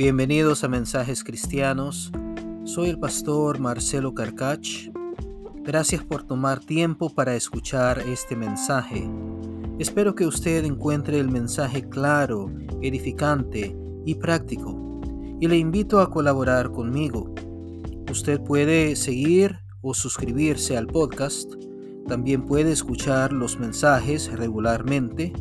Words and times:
Bienvenidos 0.00 0.64
a 0.64 0.68
Mensajes 0.68 1.22
Cristianos. 1.22 2.10
Soy 2.64 2.88
el 2.88 2.98
pastor 2.98 3.58
Marcelo 3.58 4.14
Carcach. 4.14 4.88
Gracias 5.56 6.02
por 6.02 6.22
tomar 6.22 6.60
tiempo 6.60 7.10
para 7.10 7.36
escuchar 7.36 7.98
este 8.08 8.34
mensaje. 8.34 9.06
Espero 9.78 10.14
que 10.14 10.24
usted 10.24 10.64
encuentre 10.64 11.20
el 11.20 11.28
mensaje 11.28 11.86
claro, 11.86 12.50
edificante 12.80 13.76
y 14.06 14.14
práctico. 14.14 15.02
Y 15.38 15.46
le 15.48 15.58
invito 15.58 16.00
a 16.00 16.10
colaborar 16.10 16.70
conmigo. 16.70 17.34
Usted 18.10 18.40
puede 18.40 18.96
seguir 18.96 19.60
o 19.82 19.92
suscribirse 19.92 20.78
al 20.78 20.86
podcast. 20.86 21.52
También 22.08 22.46
puede 22.46 22.72
escuchar 22.72 23.34
los 23.34 23.60
mensajes 23.60 24.32
regularmente 24.32 25.34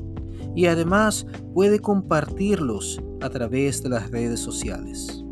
y 0.54 0.66
además 0.66 1.26
puede 1.54 1.80
compartirlos 1.80 3.02
a 3.22 3.30
través 3.30 3.84
de 3.84 3.90
las 3.90 4.10
redes 4.12 4.40
sociales. 4.40 5.24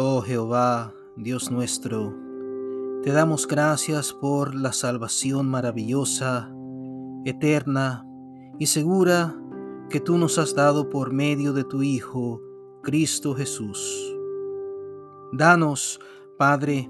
Oh 0.00 0.22
Jehová, 0.22 0.92
Dios 1.16 1.50
nuestro, 1.50 2.14
te 3.02 3.10
damos 3.12 3.46
gracias 3.46 4.12
por 4.12 4.54
la 4.54 4.72
salvación 4.72 5.48
maravillosa, 5.48 6.52
eterna 7.24 8.06
y 8.58 8.66
segura 8.66 9.36
que 9.90 10.00
tú 10.00 10.18
nos 10.18 10.38
has 10.38 10.54
dado 10.54 10.88
por 10.88 11.12
medio 11.12 11.52
de 11.52 11.64
tu 11.64 11.82
Hijo, 11.82 12.40
Cristo 12.82 13.34
Jesús. 13.34 14.14
Danos, 15.32 16.00
Padre, 16.36 16.88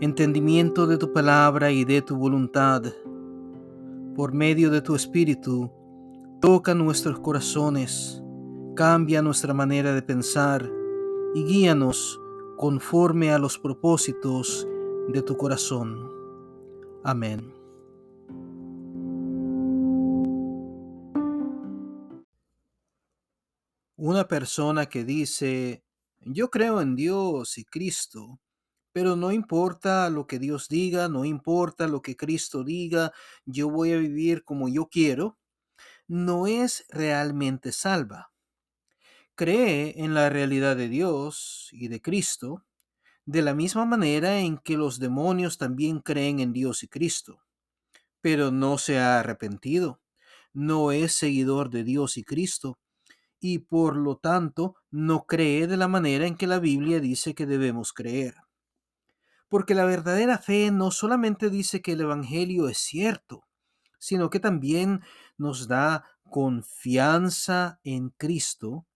entendimiento 0.00 0.86
de 0.86 0.96
tu 0.96 1.12
palabra 1.12 1.72
y 1.72 1.84
de 1.84 2.02
tu 2.02 2.16
voluntad. 2.16 2.82
Por 4.14 4.32
medio 4.32 4.70
de 4.70 4.80
tu 4.80 4.94
Espíritu, 4.94 5.70
toca 6.40 6.74
nuestros 6.74 7.18
corazones, 7.18 8.22
cambia 8.76 9.22
nuestra 9.22 9.52
manera 9.54 9.92
de 9.94 10.02
pensar 10.02 10.70
y 11.34 11.44
guíanos 11.44 12.20
conforme 12.56 13.32
a 13.32 13.38
los 13.38 13.58
propósitos 13.58 14.68
de 15.08 15.22
tu 15.22 15.36
corazón. 15.36 16.08
Amén. 17.02 17.52
Una 23.96 24.28
persona 24.28 24.86
que 24.86 25.04
dice, 25.04 25.82
yo 26.20 26.50
creo 26.50 26.80
en 26.80 26.94
Dios 26.94 27.58
y 27.58 27.64
Cristo, 27.64 28.38
pero 28.98 29.14
no 29.14 29.30
importa 29.30 30.10
lo 30.10 30.26
que 30.26 30.40
Dios 30.40 30.68
diga, 30.68 31.08
no 31.08 31.24
importa 31.24 31.86
lo 31.86 32.02
que 32.02 32.16
Cristo 32.16 32.64
diga, 32.64 33.12
yo 33.46 33.70
voy 33.70 33.92
a 33.92 33.96
vivir 33.96 34.42
como 34.42 34.68
yo 34.68 34.88
quiero, 34.88 35.38
no 36.08 36.48
es 36.48 36.84
realmente 36.88 37.70
salva. 37.70 38.32
Cree 39.36 40.02
en 40.02 40.14
la 40.14 40.30
realidad 40.30 40.74
de 40.74 40.88
Dios 40.88 41.68
y 41.70 41.86
de 41.86 42.02
Cristo, 42.02 42.64
de 43.24 43.42
la 43.42 43.54
misma 43.54 43.84
manera 43.84 44.40
en 44.40 44.58
que 44.58 44.76
los 44.76 44.98
demonios 44.98 45.58
también 45.58 46.00
creen 46.00 46.40
en 46.40 46.52
Dios 46.52 46.82
y 46.82 46.88
Cristo, 46.88 47.44
pero 48.20 48.50
no 48.50 48.78
se 48.78 48.98
ha 48.98 49.20
arrepentido, 49.20 50.00
no 50.52 50.90
es 50.90 51.12
seguidor 51.12 51.70
de 51.70 51.84
Dios 51.84 52.16
y 52.16 52.24
Cristo, 52.24 52.80
y 53.38 53.60
por 53.60 53.94
lo 53.94 54.16
tanto 54.16 54.74
no 54.90 55.24
cree 55.24 55.68
de 55.68 55.76
la 55.76 55.86
manera 55.86 56.26
en 56.26 56.36
que 56.36 56.48
la 56.48 56.58
Biblia 56.58 56.98
dice 56.98 57.36
que 57.36 57.46
debemos 57.46 57.92
creer. 57.92 58.34
Porque 59.48 59.74
la 59.74 59.84
verdadera 59.84 60.38
fe 60.38 60.70
no 60.70 60.90
solamente 60.90 61.50
dice 61.50 61.80
que 61.80 61.92
el 61.92 62.02
Evangelio 62.02 62.68
es 62.68 62.78
cierto, 62.78 63.46
sino 63.98 64.30
que 64.30 64.40
también 64.40 65.02
nos 65.36 65.68
da 65.68 66.04
confianza 66.30 67.80
en 67.84 68.10
Cristo 68.10 68.86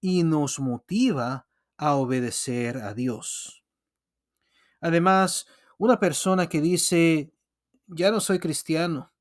y 0.00 0.24
nos 0.24 0.58
motiva 0.58 1.46
a 1.76 1.94
obedecer 1.94 2.78
a 2.78 2.94
Dios. 2.94 3.64
Además, 4.80 5.46
una 5.78 6.00
persona 6.00 6.48
que 6.48 6.60
dice, 6.60 7.32
ya 7.86 8.10
no 8.10 8.20
soy 8.20 8.40
cristiano, 8.40 9.12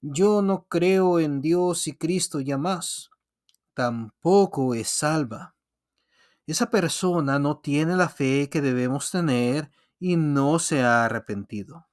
yo 0.00 0.40
no 0.40 0.66
creo 0.66 1.20
en 1.20 1.42
Dios 1.42 1.86
y 1.86 1.96
Cristo 1.96 2.40
ya 2.40 2.56
más, 2.56 3.10
tampoco 3.74 4.74
es 4.74 4.88
salva. 4.88 5.54
Esa 6.46 6.70
persona 6.70 7.38
no 7.38 7.58
tiene 7.58 7.96
la 7.96 8.08
fe 8.08 8.48
que 8.50 8.60
debemos 8.60 9.10
tener 9.10 9.70
y 10.00 10.16
no 10.16 10.58
se 10.58 10.82
ha 10.82 11.04
arrepentido. 11.04 11.86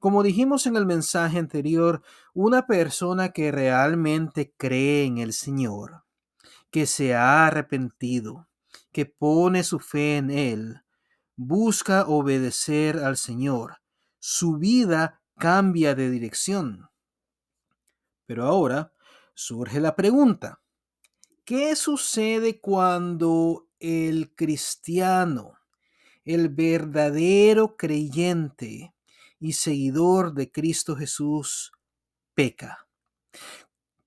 Como 0.00 0.24
dijimos 0.24 0.66
en 0.66 0.76
el 0.76 0.84
mensaje 0.86 1.38
anterior, 1.38 2.02
una 2.34 2.66
persona 2.66 3.28
que 3.28 3.52
realmente 3.52 4.52
cree 4.56 5.04
en 5.04 5.18
el 5.18 5.32
Señor, 5.32 6.04
que 6.72 6.86
se 6.86 7.14
ha 7.14 7.46
arrepentido, 7.46 8.48
que 8.90 9.06
pone 9.06 9.62
su 9.62 9.78
fe 9.78 10.16
en 10.16 10.30
Él, 10.30 10.82
busca 11.36 12.06
obedecer 12.06 12.98
al 12.98 13.16
Señor, 13.16 13.82
su 14.18 14.58
vida 14.58 15.22
cambia 15.38 15.94
de 15.94 16.10
dirección. 16.10 16.88
Pero 18.26 18.44
ahora 18.44 18.92
surge 19.34 19.80
la 19.80 19.94
pregunta, 19.94 20.60
¿Qué 21.44 21.76
sucede 21.76 22.58
cuando 22.58 23.68
el 23.78 24.34
cristiano, 24.34 25.58
el 26.24 26.48
verdadero 26.48 27.76
creyente 27.76 28.94
y 29.38 29.52
seguidor 29.52 30.34
de 30.34 30.50
Cristo 30.50 30.96
Jesús, 30.96 31.72
peca? 32.34 32.88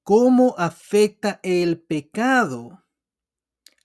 ¿Cómo 0.03 0.55
afecta 0.57 1.39
el 1.43 1.81
pecado 1.81 2.85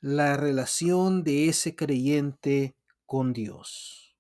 la 0.01 0.37
relación 0.37 1.25
de 1.25 1.49
ese 1.49 1.75
creyente 1.75 2.77
con 3.07 3.33
Dios? 3.33 4.17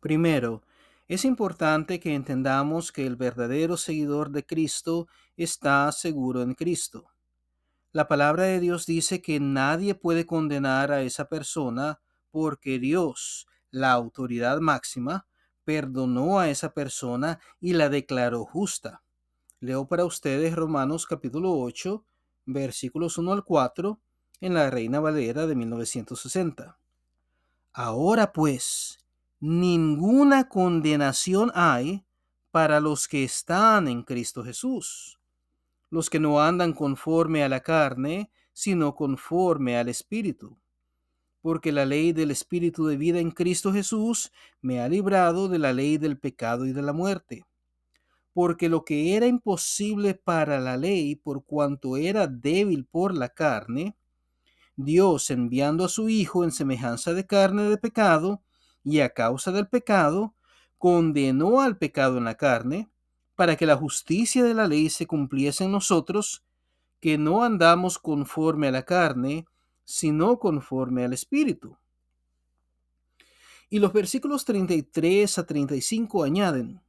Primero, 0.00 0.62
es 1.08 1.24
importante 1.24 2.00
que 2.00 2.14
entendamos 2.14 2.92
que 2.92 3.06
el 3.06 3.16
verdadero 3.16 3.76
seguidor 3.76 4.30
de 4.30 4.46
Cristo 4.46 5.08
está 5.36 5.90
seguro 5.92 6.42
en 6.42 6.54
Cristo. 6.54 7.09
La 7.92 8.06
palabra 8.06 8.44
de 8.44 8.60
Dios 8.60 8.86
dice 8.86 9.20
que 9.20 9.40
nadie 9.40 9.96
puede 9.96 10.24
condenar 10.24 10.92
a 10.92 11.02
esa 11.02 11.24
persona 11.28 12.00
porque 12.30 12.78
Dios, 12.78 13.48
la 13.72 13.90
autoridad 13.90 14.60
máxima, 14.60 15.26
perdonó 15.64 16.38
a 16.38 16.48
esa 16.50 16.72
persona 16.72 17.40
y 17.60 17.72
la 17.72 17.88
declaró 17.88 18.44
justa. 18.44 19.02
Leo 19.58 19.88
para 19.88 20.04
ustedes 20.04 20.54
Romanos 20.54 21.04
capítulo 21.04 21.52
8, 21.58 22.04
versículos 22.46 23.18
1 23.18 23.32
al 23.32 23.44
4 23.44 24.00
en 24.40 24.54
la 24.54 24.70
Reina 24.70 25.00
Valera 25.00 25.48
de 25.48 25.56
1960. 25.56 26.78
Ahora 27.72 28.32
pues, 28.32 29.04
ninguna 29.40 30.48
condenación 30.48 31.50
hay 31.54 32.04
para 32.52 32.80
los 32.80 33.06
que 33.06 33.24
están 33.24 33.88
en 33.88 34.02
Cristo 34.02 34.44
Jesús, 34.44 35.19
los 35.90 36.08
que 36.08 36.20
no 36.20 36.40
andan 36.40 36.72
conforme 36.72 37.42
a 37.42 37.48
la 37.48 37.60
carne, 37.60 38.30
sino 38.52 38.94
conforme 38.94 39.76
al 39.76 39.88
Espíritu. 39.88 40.58
Porque 41.42 41.72
la 41.72 41.84
ley 41.84 42.12
del 42.12 42.30
Espíritu 42.30 42.86
de 42.86 42.96
vida 42.96 43.18
en 43.18 43.30
Cristo 43.30 43.72
Jesús 43.72 44.32
me 44.60 44.80
ha 44.80 44.88
librado 44.88 45.48
de 45.48 45.58
la 45.58 45.72
ley 45.72 45.98
del 45.98 46.18
pecado 46.18 46.66
y 46.66 46.72
de 46.72 46.82
la 46.82 46.92
muerte. 46.92 47.44
Porque 48.32 48.68
lo 48.68 48.84
que 48.84 49.16
era 49.16 49.26
imposible 49.26 50.14
para 50.14 50.60
la 50.60 50.76
ley, 50.76 51.16
por 51.16 51.44
cuanto 51.44 51.96
era 51.96 52.26
débil 52.26 52.86
por 52.86 53.14
la 53.14 53.30
carne, 53.30 53.96
Dios 54.76 55.30
enviando 55.30 55.84
a 55.84 55.88
su 55.88 56.08
Hijo 56.08 56.44
en 56.44 56.52
semejanza 56.52 57.12
de 57.12 57.26
carne 57.26 57.64
de 57.64 57.76
pecado, 57.76 58.42
y 58.82 59.00
a 59.00 59.10
causa 59.10 59.52
del 59.52 59.68
pecado, 59.68 60.34
condenó 60.78 61.60
al 61.60 61.76
pecado 61.76 62.18
en 62.18 62.24
la 62.24 62.36
carne, 62.36 62.90
para 63.40 63.56
que 63.56 63.64
la 63.64 63.74
justicia 63.74 64.44
de 64.44 64.52
la 64.52 64.68
ley 64.68 64.90
se 64.90 65.06
cumpliese 65.06 65.64
en 65.64 65.72
nosotros, 65.72 66.44
que 67.00 67.16
no 67.16 67.42
andamos 67.42 67.98
conforme 67.98 68.68
a 68.68 68.70
la 68.70 68.82
carne, 68.82 69.46
sino 69.82 70.38
conforme 70.38 71.06
al 71.06 71.14
Espíritu. 71.14 71.78
Y 73.70 73.78
los 73.78 73.94
versículos 73.94 74.44
33 74.44 75.38
a 75.38 75.46
35 75.46 76.22
añaden, 76.22 76.82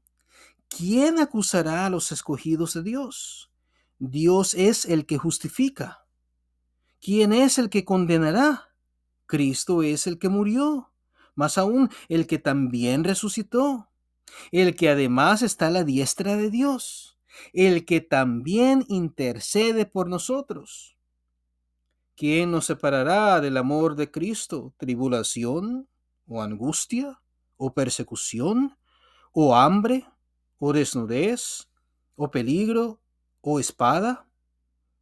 ¿quién 0.68 1.20
acusará 1.20 1.86
a 1.86 1.90
los 1.90 2.12
escogidos 2.12 2.74
de 2.74 2.84
Dios? 2.84 3.50
Dios 3.98 4.54
es 4.54 4.84
el 4.84 5.06
que 5.06 5.18
justifica. 5.18 6.06
¿Quién 7.00 7.32
es 7.32 7.60
el 7.60 7.70
que 7.70 7.86
condenará? 7.86 8.76
Cristo 9.26 9.84
es 9.84 10.06
el 10.06 10.20
que 10.20 10.28
murió 10.28 10.92
más 11.34 11.58
aún 11.58 11.90
el 12.10 12.28
que 12.28 12.40
también 12.40 13.06
resucitó, 13.06 13.90
el 14.52 14.76
que 14.76 14.90
además 14.90 15.42
está 15.42 15.68
a 15.68 15.72
la 15.72 15.84
diestra 15.84 16.38
de 16.38 16.50
Dios, 16.50 17.18
el 17.54 17.86
que 17.86 18.02
también 18.02 18.86
intercede 18.88 19.86
por 19.86 20.08
nosotros. 20.08 20.98
¿Quién 22.16 22.52
nos 22.52 22.66
separará 22.66 23.42
del 23.42 23.58
amor 23.58 23.96
de 23.96 24.12
Cristo? 24.12 24.74
¿Tribulación 24.78 25.88
o 26.28 26.42
angustia? 26.42 27.22
o 27.62 27.76
persecución, 27.76 28.76
o 29.34 29.56
hambre, 29.56 30.08
o 30.58 30.74
desnudez, 30.74 31.70
o 32.16 32.32
peligro, 32.32 33.00
o 33.42 33.60
espada? 33.60 34.26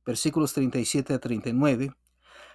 Versículos 0.06 0.51
37 0.54 1.13
a 1.13 1.19
39. 1.19 1.94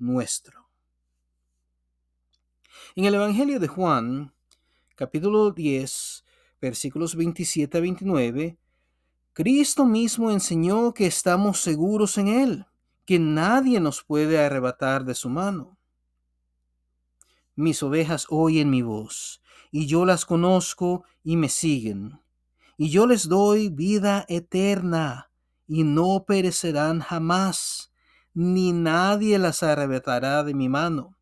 nuestro. 0.00 0.70
En 2.96 3.04
el 3.04 3.14
Evangelio 3.14 3.60
de 3.60 3.68
Juan, 3.68 4.34
capítulo 4.96 5.52
10, 5.52 6.24
versículos 6.60 7.14
27 7.14 7.78
a 7.78 7.80
29, 7.80 8.58
Cristo 9.32 9.84
mismo 9.84 10.30
enseñó 10.30 10.92
que 10.92 11.06
estamos 11.06 11.60
seguros 11.60 12.18
en 12.18 12.28
Él, 12.28 12.66
que 13.04 13.18
nadie 13.18 13.80
nos 13.80 14.02
puede 14.02 14.38
arrebatar 14.44 15.04
de 15.04 15.14
su 15.14 15.28
mano. 15.28 15.78
Mis 17.54 17.82
ovejas 17.82 18.26
oyen 18.28 18.70
mi 18.70 18.82
voz, 18.82 19.40
y 19.70 19.86
yo 19.86 20.04
las 20.04 20.24
conozco 20.24 21.04
y 21.22 21.36
me 21.36 21.48
siguen, 21.48 22.20
y 22.76 22.90
yo 22.90 23.06
les 23.06 23.28
doy 23.28 23.68
vida 23.68 24.24
eterna, 24.28 25.30
y 25.66 25.84
no 25.84 26.24
perecerán 26.26 27.00
jamás, 27.00 27.89
ni 28.34 28.72
nadie 28.72 29.38
las 29.38 29.62
arrebatará 29.62 30.44
de 30.44 30.54
mi 30.54 30.68
mano. 30.68 31.16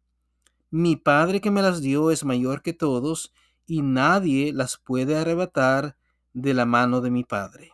Mi 0.71 0.97
Padre 0.97 1.41
que 1.41 1.51
me 1.51 1.63
las 1.63 1.81
dio 1.81 2.11
es 2.11 2.25
mayor 2.25 2.63
que 2.63 2.73
todos, 2.73 3.33
y 3.67 3.83
nadie 3.83 4.53
las 4.53 4.79
puede 4.79 5.17
arrebatar 5.17 5.97
de 6.33 6.55
la 6.55 6.65
mano 6.65 7.01
de 7.01 7.11
mi 7.11 7.25
Padre. 7.25 7.73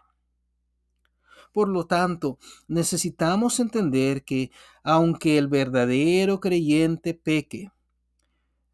Por 1.53 1.69
lo 1.69 1.87
tanto, 1.87 2.39
necesitamos 2.67 3.61
entender 3.61 4.25
que 4.25 4.51
aunque 4.83 5.39
el 5.39 5.47
verdadero 5.47 6.41
creyente 6.41 7.15
peque, 7.15 7.71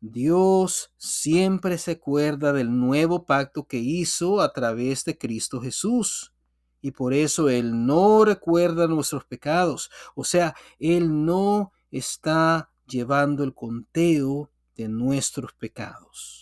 Dios 0.01 0.91
siempre 0.97 1.77
se 1.77 1.93
acuerda 1.93 2.55
del 2.55 2.75
nuevo 2.75 3.27
pacto 3.27 3.65
que 3.65 3.77
hizo 3.77 4.41
a 4.41 4.55
través 4.55 5.05
de 5.05 5.19
Cristo 5.19 5.61
Jesús. 5.61 6.33
Y 6.81 6.93
por 6.93 7.15
eso 7.15 7.49
Él 7.49 7.87
no 7.87 8.25
recuerda 8.25 8.87
nuestros 8.87 9.25
pecados. 9.25 9.91
O 10.15 10.25
sea, 10.25 10.55
Él 10.79 11.25
no 11.25 11.73
está 11.91 12.71
llevando 12.87 13.45
el 13.45 13.55
conteo 13.55 14.51
de 14.77 14.89
nuestros 14.89 15.53
pecados 15.53 16.41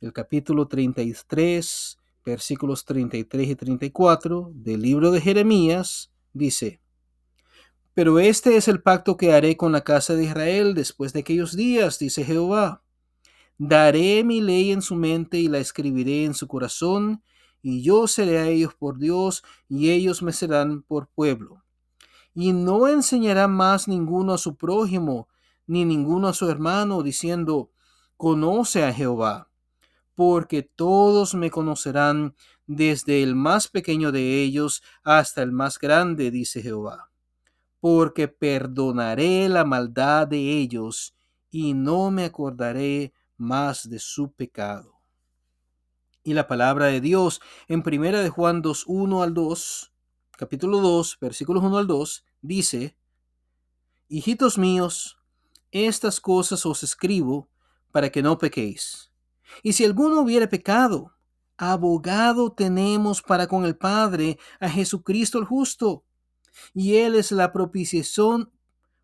el 0.00 0.12
capítulo 0.12 0.68
33, 0.68 1.98
versículos 2.24 2.84
33 2.84 3.48
y 3.48 3.56
34 3.56 4.50
del 4.54 4.82
libro 4.82 5.10
de 5.10 5.20
Jeremías, 5.20 6.12
dice, 6.32 6.80
Pero 7.94 8.18
este 8.18 8.56
es 8.56 8.68
el 8.68 8.82
pacto 8.82 9.16
que 9.16 9.32
haré 9.32 9.56
con 9.56 9.72
la 9.72 9.82
casa 9.82 10.14
de 10.14 10.24
Israel 10.24 10.74
después 10.74 11.12
de 11.12 11.20
aquellos 11.20 11.56
días, 11.56 11.98
dice 11.98 12.24
Jehová. 12.24 12.82
Daré 13.58 14.22
mi 14.22 14.42
ley 14.42 14.70
en 14.70 14.82
su 14.82 14.96
mente 14.96 15.38
y 15.38 15.48
la 15.48 15.58
escribiré 15.58 16.24
en 16.24 16.34
su 16.34 16.46
corazón, 16.46 17.22
y 17.66 17.82
yo 17.82 18.06
seré 18.06 18.38
a 18.38 18.46
ellos 18.46 18.74
por 18.74 18.98
Dios, 18.98 19.42
y 19.68 19.90
ellos 19.90 20.22
me 20.22 20.32
serán 20.32 20.82
por 20.82 21.08
pueblo. 21.08 21.64
Y 22.34 22.52
no 22.52 22.86
enseñará 22.86 23.48
más 23.48 23.88
ninguno 23.88 24.34
a 24.34 24.38
su 24.38 24.56
prójimo, 24.56 25.28
ni 25.66 25.84
ninguno 25.84 26.28
a 26.28 26.32
su 26.34 26.48
hermano, 26.48 27.02
diciendo, 27.02 27.70
Conoce 28.16 28.84
a 28.84 28.92
Jehová 28.92 29.48
porque 30.16 30.62
todos 30.62 31.34
me 31.34 31.50
conocerán, 31.50 32.34
desde 32.66 33.22
el 33.22 33.36
más 33.36 33.68
pequeño 33.68 34.10
de 34.10 34.42
ellos 34.42 34.82
hasta 35.04 35.42
el 35.42 35.52
más 35.52 35.78
grande, 35.78 36.32
dice 36.32 36.62
Jehová. 36.62 37.10
Porque 37.78 38.26
perdonaré 38.26 39.48
la 39.48 39.64
maldad 39.64 40.26
de 40.26 40.38
ellos 40.38 41.14
y 41.50 41.74
no 41.74 42.10
me 42.10 42.24
acordaré 42.24 43.12
más 43.36 43.88
de 43.88 44.00
su 44.00 44.32
pecado. 44.32 44.95
Y 46.26 46.34
la 46.34 46.48
palabra 46.48 46.86
de 46.86 47.00
Dios 47.00 47.40
en 47.68 47.84
primera 47.84 48.20
de 48.20 48.30
Juan 48.30 48.60
2, 48.60 48.86
1 48.88 49.22
al 49.22 49.32
2, 49.32 49.92
capítulo 50.36 50.80
2, 50.80 51.18
versículos 51.20 51.62
1 51.62 51.78
al 51.78 51.86
2, 51.86 52.24
dice, 52.42 52.96
Hijitos 54.08 54.58
míos, 54.58 55.18
estas 55.70 56.20
cosas 56.20 56.66
os 56.66 56.82
escribo 56.82 57.48
para 57.92 58.10
que 58.10 58.22
no 58.22 58.38
pequéis. 58.38 59.12
Y 59.62 59.74
si 59.74 59.84
alguno 59.84 60.20
hubiere 60.20 60.48
pecado, 60.48 61.12
abogado 61.56 62.50
tenemos 62.50 63.22
para 63.22 63.46
con 63.46 63.64
el 63.64 63.76
Padre 63.76 64.36
a 64.58 64.68
Jesucristo 64.68 65.38
el 65.38 65.44
justo. 65.44 66.02
Y 66.74 66.96
Él 66.96 67.14
es 67.14 67.30
la 67.30 67.52
propiciación 67.52 68.50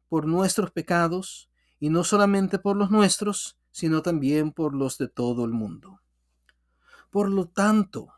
por 0.08 0.26
nuestros 0.26 0.72
pecados, 0.72 1.48
y 1.78 1.88
no 1.88 2.02
solamente 2.02 2.58
por 2.58 2.76
los 2.76 2.90
nuestros, 2.90 3.60
sino 3.70 4.02
también 4.02 4.50
por 4.50 4.74
los 4.74 4.98
de 4.98 5.06
todo 5.06 5.44
el 5.44 5.52
mundo. 5.52 6.01
Por 7.12 7.30
lo 7.30 7.46
tanto, 7.46 8.08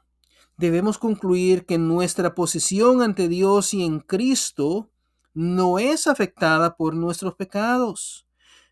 debemos 0.57 0.97
concluir 0.97 1.67
que 1.67 1.77
nuestra 1.77 2.35
posición 2.35 3.03
ante 3.03 3.29
Dios 3.29 3.75
y 3.75 3.85
en 3.85 4.01
Cristo 4.01 4.89
no 5.35 5.79
es 5.79 6.07
afectada 6.07 6.77
por 6.77 6.95
nuestros 6.95 7.35
pecados. 7.35 8.27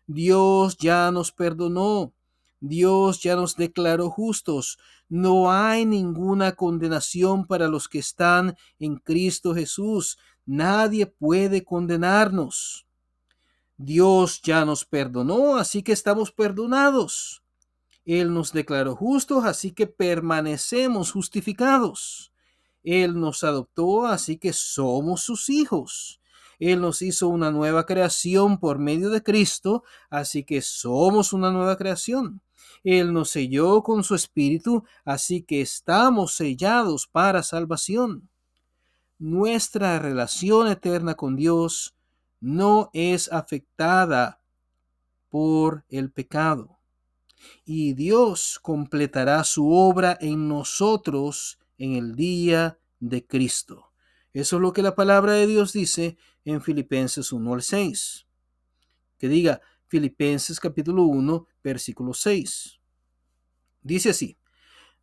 Dios 0.07 0.77
ya 0.77 1.11
nos 1.11 1.31
perdonó 1.31 2.13
Dios 2.65 3.21
ya 3.21 3.35
nos 3.35 3.57
declaró 3.57 4.09
justos. 4.09 4.79
No 5.09 5.51
hay 5.51 5.85
ninguna 5.85 6.53
condenación 6.53 7.45
para 7.45 7.67
los 7.67 7.89
que 7.89 7.99
están 7.99 8.55
en 8.79 8.95
Cristo 8.95 9.53
Jesús. 9.53 10.17
Nadie 10.45 11.05
puede 11.05 11.65
condenarnos. 11.65 12.87
Dios 13.75 14.41
ya 14.41 14.63
nos 14.63 14.85
perdonó, 14.85 15.57
así 15.57 15.83
que 15.83 15.91
estamos 15.91 16.31
perdonados. 16.31 17.42
Él 18.05 18.33
nos 18.33 18.51
declaró 18.51 18.95
justos, 18.95 19.45
así 19.45 19.71
que 19.71 19.87
permanecemos 19.87 21.11
justificados. 21.11 22.33
Él 22.83 23.19
nos 23.19 23.43
adoptó, 23.43 24.05
así 24.05 24.37
que 24.37 24.51
somos 24.51 25.21
sus 25.21 25.49
hijos. 25.49 26.19
Él 26.59 26.81
nos 26.81 27.01
hizo 27.01 27.29
una 27.29 27.51
nueva 27.51 27.85
creación 27.85 28.59
por 28.59 28.77
medio 28.77 29.09
de 29.09 29.23
Cristo, 29.23 29.83
así 30.09 30.43
que 30.43 30.61
somos 30.61 31.33
una 31.33 31.51
nueva 31.51 31.77
creación. 31.77 32.41
Él 32.83 33.13
nos 33.13 33.29
selló 33.31 33.81
con 33.83 34.03
su 34.03 34.15
espíritu, 34.15 34.83
así 35.05 35.41
que 35.43 35.61
estamos 35.61 36.35
sellados 36.35 37.07
para 37.07 37.43
salvación. 37.43 38.29
Nuestra 39.17 39.99
relación 39.99 40.67
eterna 40.67 41.15
con 41.15 41.37
Dios 41.37 41.95
no 42.41 42.89
es 42.93 43.31
afectada 43.31 44.41
por 45.29 45.85
el 45.87 46.11
pecado. 46.11 46.77
Y 47.65 47.93
Dios 47.93 48.59
completará 48.61 49.43
su 49.43 49.71
obra 49.71 50.17
en 50.19 50.47
nosotros 50.47 51.59
en 51.77 51.95
el 51.95 52.15
día 52.15 52.79
de 52.99 53.25
Cristo. 53.25 53.91
Eso 54.33 54.55
es 54.55 54.61
lo 54.61 54.73
que 54.73 54.81
la 54.81 54.95
palabra 54.95 55.33
de 55.33 55.47
Dios 55.47 55.73
dice 55.73 56.17
en 56.45 56.61
Filipenses 56.61 57.31
1 57.31 57.53
al 57.53 57.61
6. 57.61 58.25
Que 59.17 59.27
diga, 59.27 59.61
Filipenses 59.87 60.59
capítulo 60.59 61.03
1, 61.03 61.47
versículo 61.63 62.13
6. 62.13 62.79
Dice 63.81 64.09
así, 64.09 64.37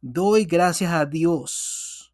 doy 0.01 0.47
gracias 0.47 0.93
a 0.93 1.07
Dios 1.07 2.13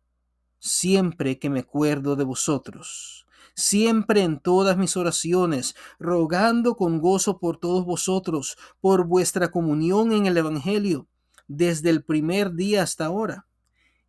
siempre 0.58 1.38
que 1.38 1.48
me 1.48 1.60
acuerdo 1.60 2.16
de 2.16 2.24
vosotros, 2.24 3.25
siempre 3.54 4.22
en 4.22 4.40
todas 4.40 4.76
mis 4.76 4.96
oraciones, 4.96 5.74
rogando 5.98 6.76
con 6.76 7.00
gozo 7.00 7.38
por 7.38 7.58
todos 7.58 7.84
vosotros, 7.84 8.56
por 8.80 9.06
vuestra 9.06 9.50
comunión 9.50 10.12
en 10.12 10.26
el 10.26 10.36
Evangelio, 10.36 11.08
desde 11.48 11.90
el 11.90 12.04
primer 12.04 12.54
día 12.54 12.82
hasta 12.82 13.06
ahora, 13.06 13.46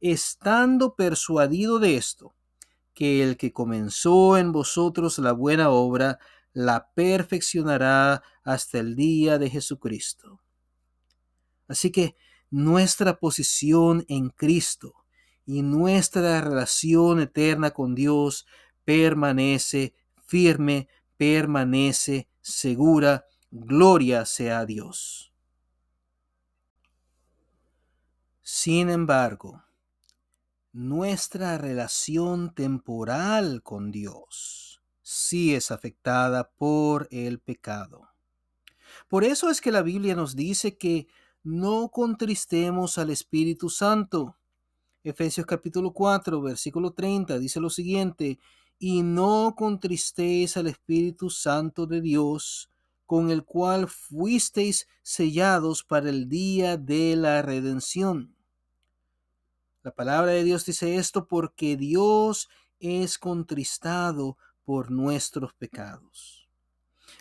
estando 0.01 0.95
persuadido 0.95 1.79
de 1.79 1.97
esto, 1.97 2.33
que 2.93 3.23
el 3.23 3.37
que 3.37 3.53
comenzó 3.53 4.37
en 4.37 4.51
vosotros 4.51 5.19
la 5.19 5.31
buena 5.31 5.69
obra, 5.69 6.19
la 6.53 6.89
perfeccionará 6.95 8.23
hasta 8.43 8.79
el 8.79 8.95
día 8.95 9.37
de 9.37 9.49
Jesucristo. 9.49 10.41
Así 11.67 11.91
que 11.91 12.15
nuestra 12.49 13.19
posición 13.19 14.05
en 14.07 14.29
Cristo 14.29 14.95
y 15.45 15.61
nuestra 15.61 16.41
relación 16.41 17.19
eterna 17.19 17.71
con 17.71 17.93
Dios 17.93 18.47
permanece 18.87 19.93
firme, 20.15 20.87
permanece 21.17 22.29
segura. 22.39 23.25
Gloria 23.51 24.25
sea 24.25 24.65
Dios. 24.65 25.33
Sin 28.41 28.89
embargo, 28.89 29.61
nuestra 30.71 31.57
relación 31.57 32.53
temporal 32.53 33.61
con 33.61 33.91
Dios 33.91 34.81
sí 35.01 35.53
es 35.53 35.69
afectada 35.69 36.49
por 36.51 37.09
el 37.11 37.41
pecado. 37.41 38.07
Por 39.09 39.25
eso 39.25 39.49
es 39.49 39.59
que 39.59 39.73
la 39.73 39.81
Biblia 39.81 40.15
nos 40.15 40.33
dice 40.33 40.77
que 40.77 41.07
no 41.43 41.89
contristemos 41.89 42.97
al 42.97 43.09
Espíritu 43.09 43.69
Santo. 43.69 44.37
Efesios 45.03 45.45
capítulo 45.45 45.91
4, 45.91 46.41
versículo 46.41 46.93
30 46.93 47.37
dice 47.37 47.59
lo 47.59 47.69
siguiente, 47.69 48.39
y 48.79 49.03
no 49.03 49.55
contristéis 49.57 50.57
al 50.57 50.67
Espíritu 50.67 51.29
Santo 51.29 51.85
de 51.85 52.01
Dios, 52.01 52.69
con 53.05 53.31
el 53.31 53.43
cual 53.43 53.87
fuisteis 53.87 54.87
sellados 55.01 55.83
para 55.83 56.09
el 56.09 56.27
día 56.29 56.77
de 56.77 57.15
la 57.15 57.41
redención. 57.41 58.35
La 59.83 59.91
palabra 59.91 60.31
de 60.31 60.43
Dios 60.43 60.65
dice 60.65 60.97
esto 60.97 61.27
porque 61.27 61.77
Dios 61.77 62.49
es 62.79 63.17
contristado 63.17 64.37
por 64.65 64.91
nuestros 64.91 65.53
pecados 65.53 66.47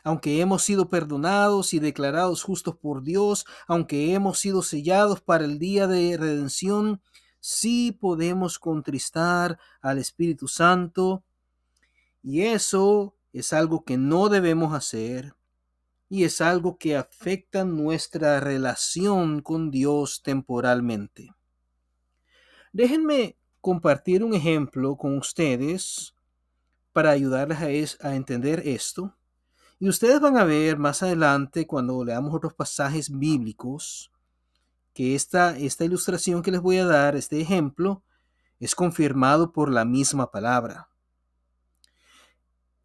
aunque 0.06 0.40
hemos 0.40 0.62
sido 0.62 0.88
perdonados 0.88 1.74
y 1.74 1.80
declarados 1.80 2.44
justos 2.44 2.76
por 2.76 3.02
Dios, 3.02 3.44
aunque 3.66 4.14
hemos 4.14 4.38
sido 4.38 4.62
sellados 4.62 5.20
para 5.20 5.44
el 5.44 5.58
día 5.58 5.88
de 5.88 6.16
redención, 6.16 7.02
sí 7.40 7.90
podemos 7.90 8.60
contristar 8.60 9.58
al 9.80 9.98
Espíritu 9.98 10.46
Santo. 10.46 11.24
Y 12.28 12.42
eso 12.42 13.14
es 13.32 13.52
algo 13.52 13.84
que 13.84 13.96
no 13.96 14.28
debemos 14.28 14.74
hacer 14.74 15.36
y 16.08 16.24
es 16.24 16.40
algo 16.40 16.76
que 16.76 16.96
afecta 16.96 17.64
nuestra 17.64 18.40
relación 18.40 19.42
con 19.42 19.70
Dios 19.70 20.24
temporalmente. 20.24 21.32
Déjenme 22.72 23.38
compartir 23.60 24.24
un 24.24 24.34
ejemplo 24.34 24.96
con 24.96 25.16
ustedes 25.16 26.16
para 26.92 27.10
ayudarles 27.10 27.96
a, 28.00 28.16
entender 28.16 28.60
esto. 28.66 29.14
Y 29.78 29.88
ustedes 29.88 30.18
van 30.18 30.36
a 30.36 30.42
ver 30.42 30.78
más 30.78 31.04
adelante, 31.04 31.64
cuando 31.64 32.04
leamos 32.04 32.34
otros 32.34 32.54
pasajes 32.54 33.08
bíblicos, 33.08 34.10
que 34.92 35.14
esta, 35.14 35.56
esta 35.56 35.84
ilustración 35.84 36.42
que 36.42 36.50
les 36.50 36.60
voy 36.60 36.78
a 36.78 36.86
dar, 36.86 37.14
este 37.14 37.40
ejemplo, 37.40 38.02
es 38.58 38.74
confirmado 38.74 39.52
por 39.52 39.70
la 39.70 39.84
misma 39.84 40.32
palabra. 40.32 40.88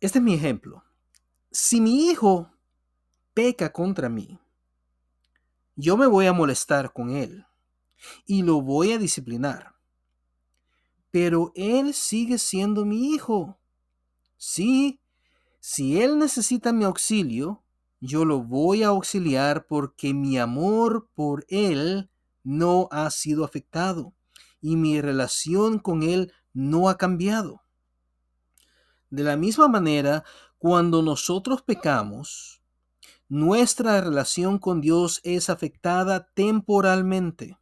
Este 0.02 0.20
es 0.20 0.24
mi 0.24 0.34
ejemplo. 0.34 0.84
Si 1.52 1.80
mi 1.80 2.10
hijo 2.10 2.52
peca 3.34 3.72
contra 3.72 4.10
mí, 4.10 4.38
yo 5.76 5.96
me 5.96 6.08
voy 6.08 6.26
a 6.26 6.34
molestar 6.34 6.92
con 6.92 7.12
él 7.12 7.46
y 8.26 8.42
lo 8.42 8.62
voy 8.62 8.92
a 8.92 8.98
disciplinar. 8.98 9.76
Pero 11.12 11.54
él 11.56 11.94
sigue 11.94 12.38
siendo 12.38 12.84
mi 12.84 13.14
hijo. 13.14 13.58
Sí, 14.38 15.02
si 15.60 16.02
Él 16.02 16.18
necesita 16.18 16.74
mi 16.74 16.86
auxilio, 16.86 17.64
yo 18.00 18.26
lo 18.26 18.42
voy 18.42 18.82
a 18.82 18.88
auxiliar 18.88 19.68
porque 19.68 20.12
mi 20.12 20.40
amor 20.40 21.08
por 21.14 21.46
Él 21.50 22.10
no 22.44 22.88
ha 22.90 23.12
sido 23.12 23.46
afectado 23.46 24.16
y 24.60 24.76
mi 24.76 25.00
relación 25.00 25.78
con 25.78 26.02
Él 26.02 26.34
no 26.54 26.90
ha 26.90 26.98
cambiado. 26.98 27.62
De 29.12 29.24
la 29.24 29.36
misma 29.36 29.68
manera, 29.68 30.24
cuando 30.58 31.02
nosotros 31.02 31.62
pecamos, 31.62 32.62
nuestra 33.28 34.00
relación 34.00 34.58
con 34.58 34.80
Dios 34.80 35.20
es 35.24 35.50
afectada 35.50 36.32
temporalmente. 36.34 37.58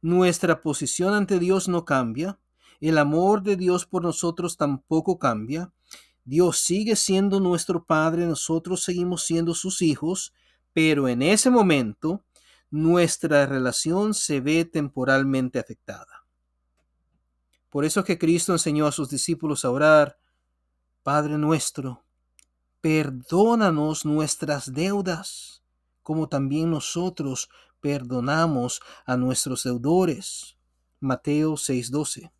Nuestra 0.00 0.60
posición 0.60 1.12
ante 1.12 1.40
Dios 1.40 1.68
no 1.68 1.84
cambia, 1.84 2.38
el 2.80 2.98
amor 2.98 3.42
de 3.42 3.56
Dios 3.56 3.84
por 3.84 4.04
nosotros 4.04 4.56
tampoco 4.56 5.18
cambia, 5.18 5.72
Dios 6.24 6.58
sigue 6.60 6.94
siendo 6.94 7.40
nuestro 7.40 7.84
Padre, 7.84 8.26
nosotros 8.26 8.84
seguimos 8.84 9.24
siendo 9.24 9.54
sus 9.54 9.82
hijos, 9.82 10.32
pero 10.72 11.08
en 11.08 11.22
ese 11.22 11.50
momento 11.50 12.24
nuestra 12.70 13.44
relación 13.44 14.14
se 14.14 14.40
ve 14.40 14.64
temporalmente 14.64 15.58
afectada. 15.58 16.24
Por 17.70 17.84
eso 17.84 18.00
es 18.00 18.06
que 18.06 18.18
Cristo 18.18 18.52
enseñó 18.52 18.86
a 18.86 18.92
sus 18.92 19.10
discípulos 19.10 19.64
a 19.64 19.70
orar, 19.70 20.19
Padre 21.02 21.38
nuestro, 21.38 22.04
perdónanos 22.80 24.04
nuestras 24.04 24.72
deudas, 24.72 25.62
como 26.02 26.28
también 26.28 26.70
nosotros 26.70 27.48
perdonamos 27.80 28.80
a 29.06 29.16
nuestros 29.16 29.62
deudores. 29.64 30.56
Mateo 31.00 31.56
6:12 31.56 32.30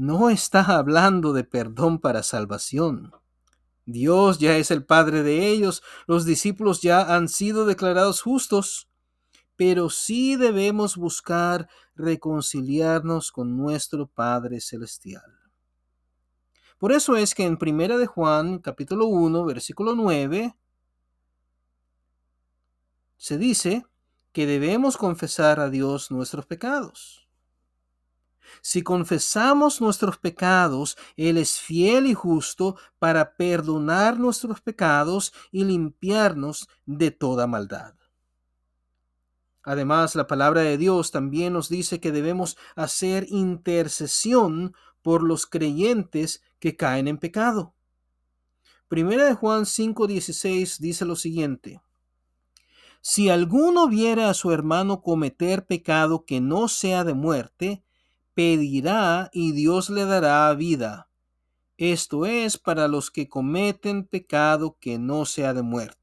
no 0.00 0.30
está 0.30 0.62
hablando 0.78 1.34
de 1.34 1.44
perdón 1.44 1.98
para 1.98 2.22
salvación. 2.22 3.12
Dios 3.84 4.38
ya 4.38 4.56
es 4.56 4.70
el 4.70 4.82
Padre 4.82 5.22
de 5.22 5.48
ellos, 5.48 5.82
los 6.06 6.24
discípulos 6.24 6.80
ya 6.80 7.14
han 7.14 7.28
sido 7.28 7.66
declarados 7.66 8.22
justos, 8.22 8.88
pero 9.56 9.90
sí 9.90 10.36
debemos 10.36 10.96
buscar 10.96 11.68
reconciliarnos 11.96 13.30
con 13.30 13.58
nuestro 13.58 14.06
Padre 14.06 14.62
Celestial. 14.62 15.39
Por 16.80 16.92
eso 16.92 17.14
es 17.14 17.34
que 17.34 17.44
en 17.44 17.58
Primera 17.58 17.98
de 17.98 18.06
Juan, 18.06 18.58
capítulo 18.58 19.04
1, 19.04 19.44
versículo 19.44 19.94
9, 19.94 20.56
se 23.18 23.36
dice 23.36 23.84
que 24.32 24.46
debemos 24.46 24.96
confesar 24.96 25.60
a 25.60 25.68
Dios 25.68 26.10
nuestros 26.10 26.46
pecados. 26.46 27.28
Si 28.62 28.80
confesamos 28.80 29.82
nuestros 29.82 30.16
pecados, 30.16 30.96
Él 31.18 31.36
es 31.36 31.60
fiel 31.60 32.06
y 32.06 32.14
justo 32.14 32.78
para 32.98 33.36
perdonar 33.36 34.18
nuestros 34.18 34.62
pecados 34.62 35.34
y 35.52 35.64
limpiarnos 35.64 36.66
de 36.86 37.10
toda 37.10 37.46
maldad. 37.46 37.92
Además, 39.62 40.14
la 40.14 40.26
palabra 40.26 40.62
de 40.62 40.78
Dios 40.78 41.10
también 41.10 41.52
nos 41.52 41.68
dice 41.68 42.00
que 42.00 42.10
debemos 42.10 42.56
hacer 42.74 43.26
intercesión 43.28 44.74
por 45.02 45.22
los 45.22 45.46
creyentes 45.46 46.42
que 46.58 46.76
caen 46.76 47.08
en 47.08 47.18
pecado. 47.18 47.74
Primera 48.88 49.24
de 49.24 49.34
Juan 49.34 49.66
5:16 49.66 50.78
dice 50.78 51.04
lo 51.04 51.16
siguiente: 51.16 51.80
Si 53.00 53.28
alguno 53.28 53.88
viera 53.88 54.28
a 54.30 54.34
su 54.34 54.50
hermano 54.50 55.02
cometer 55.02 55.66
pecado 55.66 56.24
que 56.24 56.40
no 56.40 56.68
sea 56.68 57.04
de 57.04 57.14
muerte, 57.14 57.84
pedirá 58.34 59.30
y 59.32 59.52
Dios 59.52 59.90
le 59.90 60.04
dará 60.04 60.52
vida. 60.54 61.08
Esto 61.76 62.26
es 62.26 62.58
para 62.58 62.88
los 62.88 63.10
que 63.10 63.28
cometen 63.28 64.04
pecado 64.04 64.76
que 64.80 64.98
no 64.98 65.24
sea 65.24 65.54
de 65.54 65.62
muerte. 65.62 65.99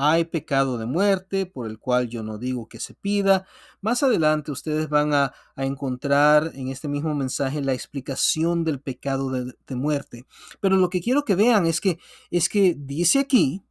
Hay 0.00 0.26
pecado 0.26 0.78
de 0.78 0.86
muerte 0.86 1.44
por 1.44 1.66
el 1.66 1.80
cual 1.80 2.08
yo 2.08 2.22
no 2.22 2.38
digo 2.38 2.68
que 2.68 2.78
se 2.78 2.94
pida. 2.94 3.48
Más 3.80 4.04
adelante 4.04 4.52
ustedes 4.52 4.88
van 4.88 5.12
a, 5.12 5.34
encontrar 5.56 6.52
en 6.54 6.68
este 6.68 6.86
mismo 6.86 7.16
mensaje 7.16 7.60
la 7.62 7.72
explicación 7.72 8.62
del 8.62 8.80
pecado 8.80 9.28
de, 9.32 9.54
de 9.66 9.74
muerte. 9.74 10.24
Pero 10.60 10.76
lo 10.76 10.88
que 10.88 11.00
quiero 11.00 11.24
que 11.24 11.34
vean 11.34 11.66
es 11.66 11.80
que, 11.80 11.98
es 12.30 12.48
que 12.48 12.76
dice 12.78 13.18
aquí 13.18 13.64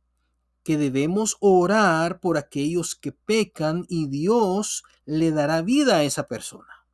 que 0.66 0.78
debemos 0.78 1.38
orar 1.40 2.20
por 2.20 2.38
aquellos 2.38 2.98
que 2.98 3.14
pecan 3.14 3.86
y 3.88 4.08
Dios 4.08 4.84
le 5.06 5.32
dará 5.32 5.62
vida 5.62 5.96
a 5.96 6.04
esa 6.04 6.28
persona. 6.28 6.86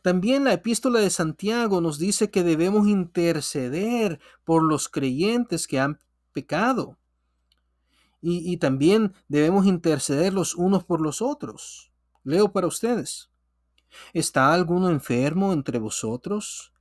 También 0.00 0.44
la 0.44 0.54
epístola 0.54 1.00
de 1.00 1.10
Santiago 1.10 1.82
nos 1.82 1.98
dice 1.98 2.30
que 2.30 2.42
debemos 2.42 2.88
interceder 2.88 4.18
por 4.44 4.62
los 4.62 4.88
creyentes 4.88 5.66
que 5.66 5.78
han 5.78 5.98
pecado. 6.32 6.96
Y, 8.26 8.56
también 8.56 9.12
debemos 9.28 9.66
interceder 9.66 10.32
los 10.32 10.54
unos 10.54 10.82
por 10.82 11.02
los 11.02 11.20
otros. 11.20 11.92
Leo 12.22 12.50
para 12.52 12.66
ustedes. 12.66 13.30
¿Está 14.14 14.54
alguno 14.54 14.88
enfermo 14.88 15.52
entre 15.52 15.78
vosotros? 15.78 16.72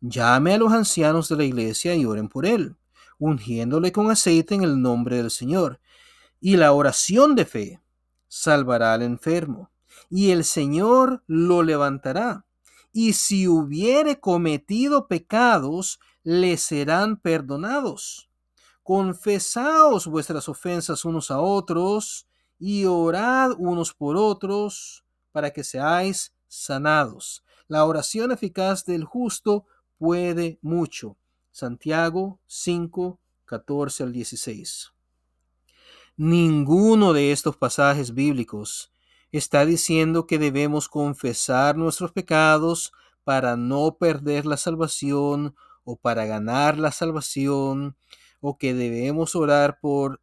Llame 0.00 0.54
a 0.54 0.58
los 0.58 0.72
ancianos 0.72 1.28
de 1.28 1.36
la 1.36 1.44
iglesia 1.44 1.94
y 1.94 2.06
oren 2.06 2.30
por 2.30 2.46
él, 2.46 2.76
ungiéndole 3.18 3.92
con 3.92 4.10
aceite 4.10 4.54
en 4.54 4.62
el 4.62 4.80
nombre 4.80 5.16
del 5.16 5.30
Señor. 5.30 5.80
Y 6.40 6.56
la 6.56 6.72
oración 6.72 7.34
de 7.34 7.44
fe 7.44 7.80
salvará 8.26 8.94
al 8.94 9.02
enfermo, 9.02 9.70
y 10.08 10.30
el 10.30 10.44
Señor 10.44 11.22
lo 11.26 11.62
levantará 11.62 12.46
y 12.96 13.12
si 13.12 13.46
hubiere 13.46 14.20
cometido 14.20 15.06
pecados, 15.06 16.00
le 16.22 16.56
serán 16.56 17.18
perdonados. 17.18 18.25
Confesaos 18.86 20.06
vuestras 20.06 20.48
ofensas 20.48 21.04
unos 21.04 21.32
a 21.32 21.40
otros 21.40 22.28
y 22.56 22.84
orad 22.84 23.50
unos 23.58 23.92
por 23.92 24.16
otros 24.16 25.04
para 25.32 25.50
que 25.50 25.64
seáis 25.64 26.32
sanados. 26.46 27.42
La 27.66 27.84
oración 27.84 28.30
eficaz 28.30 28.84
del 28.84 29.02
justo 29.02 29.66
puede 29.98 30.60
mucho. 30.62 31.16
Santiago 31.50 32.38
5, 32.46 33.18
14 33.44 34.04
al 34.04 34.12
16. 34.12 34.92
Ninguno 36.16 37.12
de 37.12 37.32
estos 37.32 37.56
pasajes 37.56 38.14
bíblicos 38.14 38.92
Está 39.32 39.66
diciendo 39.66 40.28
que 40.28 40.38
debemos 40.38 40.88
confesar 40.88 41.76
nuestros 41.76 42.12
pecados 42.12 42.92
para 43.24 43.56
no 43.56 43.96
perder 43.98 44.46
la 44.46 44.56
salvación 44.56 45.56
o 45.82 45.96
para 45.96 46.26
ganar 46.26 46.78
la 46.78 46.92
salvación, 46.92 47.96
o 48.48 48.56
que 48.56 48.74
debemos 48.74 49.34
orar 49.34 49.80
por 49.80 50.20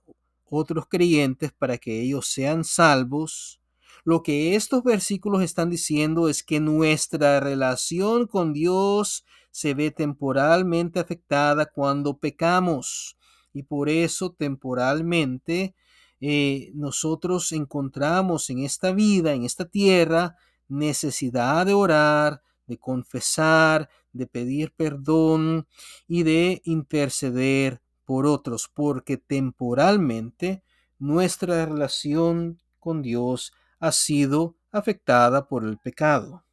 otros 0.50 0.88
creyentes 0.88 1.52
para 1.52 1.78
que 1.78 2.00
ellos 2.00 2.26
sean 2.26 2.64
salvos. 2.64 3.60
Lo 4.06 4.24
que 4.24 4.56
estos 4.56 4.82
versículos 4.82 5.44
están 5.44 5.70
diciendo 5.70 6.30
es 6.30 6.42
que 6.42 6.62
nuestra 6.62 7.42
relación 7.42 8.28
con 8.28 8.54
Dios 8.54 9.26
se 9.52 9.74
ve 9.74 9.92
temporalmente 9.92 11.02
afectada 11.02 11.66
cuando 11.66 12.18
pecamos 12.18 13.18
y 13.54 13.64
por 13.64 13.90
eso 13.90 14.32
temporalmente 14.32 15.76
eh, 16.22 16.72
nosotros 16.76 17.52
encontramos 17.52 18.50
en 18.50 18.60
esta 18.60 18.94
vida, 18.94 19.34
en 19.34 19.44
esta 19.44 19.66
tierra, 19.66 20.38
necesidad 20.70 21.66
de 21.66 21.74
orar, 21.74 22.42
de 22.68 22.78
confesar, 22.78 23.90
de 24.14 24.28
pedir 24.28 24.72
perdón 24.78 25.68
y 26.08 26.24
de 26.24 26.62
interceder 26.64 27.82
por 28.06 28.26
otros, 28.26 28.70
porque 28.74 29.18
temporalmente 29.18 30.64
nuestra 31.00 31.66
relación 31.66 32.62
con 32.80 33.02
Dios 33.02 33.54
ha 33.80 33.92
sido 33.92 34.56
afectada 34.72 35.48
por 35.48 35.64
el 35.64 35.78
pecado. 35.78 36.44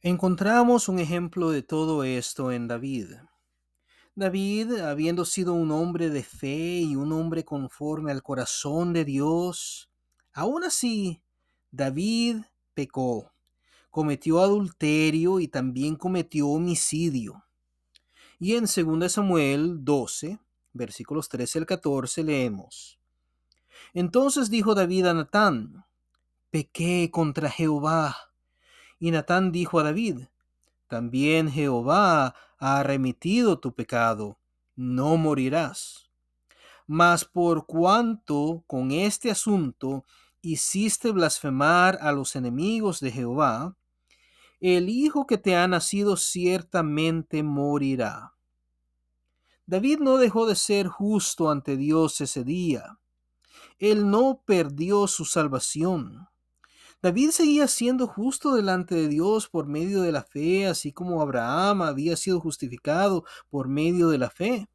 Encontramos 0.00 0.88
un 0.88 0.98
ejemplo 0.98 1.50
de 1.50 1.62
todo 1.62 2.04
esto 2.04 2.52
en 2.52 2.68
David. 2.68 3.14
David, 4.14 4.78
habiendo 4.78 5.24
sido 5.24 5.52
un 5.52 5.70
hombre 5.72 6.10
de 6.10 6.22
fe 6.22 6.80
y 6.80 6.96
un 6.96 7.12
hombre 7.12 7.44
conforme 7.44 8.12
al 8.12 8.22
corazón 8.22 8.92
de 8.92 9.04
Dios, 9.04 9.90
aún 10.32 10.64
así, 10.64 11.22
David 11.70 12.38
pecó, 12.72 13.32
cometió 13.90 14.40
adulterio 14.40 15.40
y 15.40 15.48
también 15.48 15.96
cometió 15.96 16.48
homicidio. 16.48 17.45
Y 18.38 18.54
en 18.54 18.64
2 18.64 19.12
Samuel 19.12 19.84
12, 19.84 20.38
versículos 20.72 21.28
13 21.28 21.60
al 21.60 21.66
14 21.66 22.22
leemos. 22.22 22.98
Entonces 23.94 24.50
dijo 24.50 24.74
David 24.74 25.06
a 25.06 25.14
Natán, 25.14 25.84
pequé 26.50 27.10
contra 27.10 27.50
Jehová 27.50 28.16
y 28.98 29.10
Natán 29.10 29.52
dijo 29.52 29.78
a 29.80 29.82
David, 29.82 30.26
también 30.86 31.50
Jehová 31.50 32.34
ha 32.58 32.82
remitido 32.82 33.58
tu 33.58 33.74
pecado, 33.74 34.38
no 34.74 35.16
morirás. 35.16 36.10
Mas 36.86 37.24
por 37.24 37.66
cuanto 37.66 38.62
con 38.66 38.92
este 38.92 39.30
asunto 39.30 40.04
hiciste 40.40 41.10
blasfemar 41.10 41.98
a 42.00 42.12
los 42.12 42.36
enemigos 42.36 43.00
de 43.00 43.10
Jehová, 43.10 43.76
el 44.60 44.88
hijo 44.88 45.26
que 45.26 45.38
te 45.38 45.56
ha 45.56 45.68
nacido 45.68 46.16
ciertamente 46.16 47.42
morirá. 47.42 48.34
David 49.66 49.98
no 49.98 50.16
dejó 50.16 50.46
de 50.46 50.54
ser 50.54 50.86
justo 50.86 51.50
ante 51.50 51.76
Dios 51.76 52.20
ese 52.20 52.44
día. 52.44 52.98
Él 53.78 54.10
no 54.10 54.42
perdió 54.46 55.06
su 55.06 55.24
salvación. 55.24 56.28
David 57.02 57.30
seguía 57.30 57.68
siendo 57.68 58.06
justo 58.06 58.54
delante 58.54 58.94
de 58.94 59.08
Dios 59.08 59.48
por 59.48 59.66
medio 59.66 60.00
de 60.02 60.12
la 60.12 60.22
fe, 60.22 60.66
así 60.66 60.92
como 60.92 61.20
Abraham 61.20 61.82
había 61.82 62.16
sido 62.16 62.40
justificado 62.40 63.24
por 63.50 63.68
medio 63.68 64.08
de 64.08 64.18
la 64.18 64.30
fe. 64.30 64.68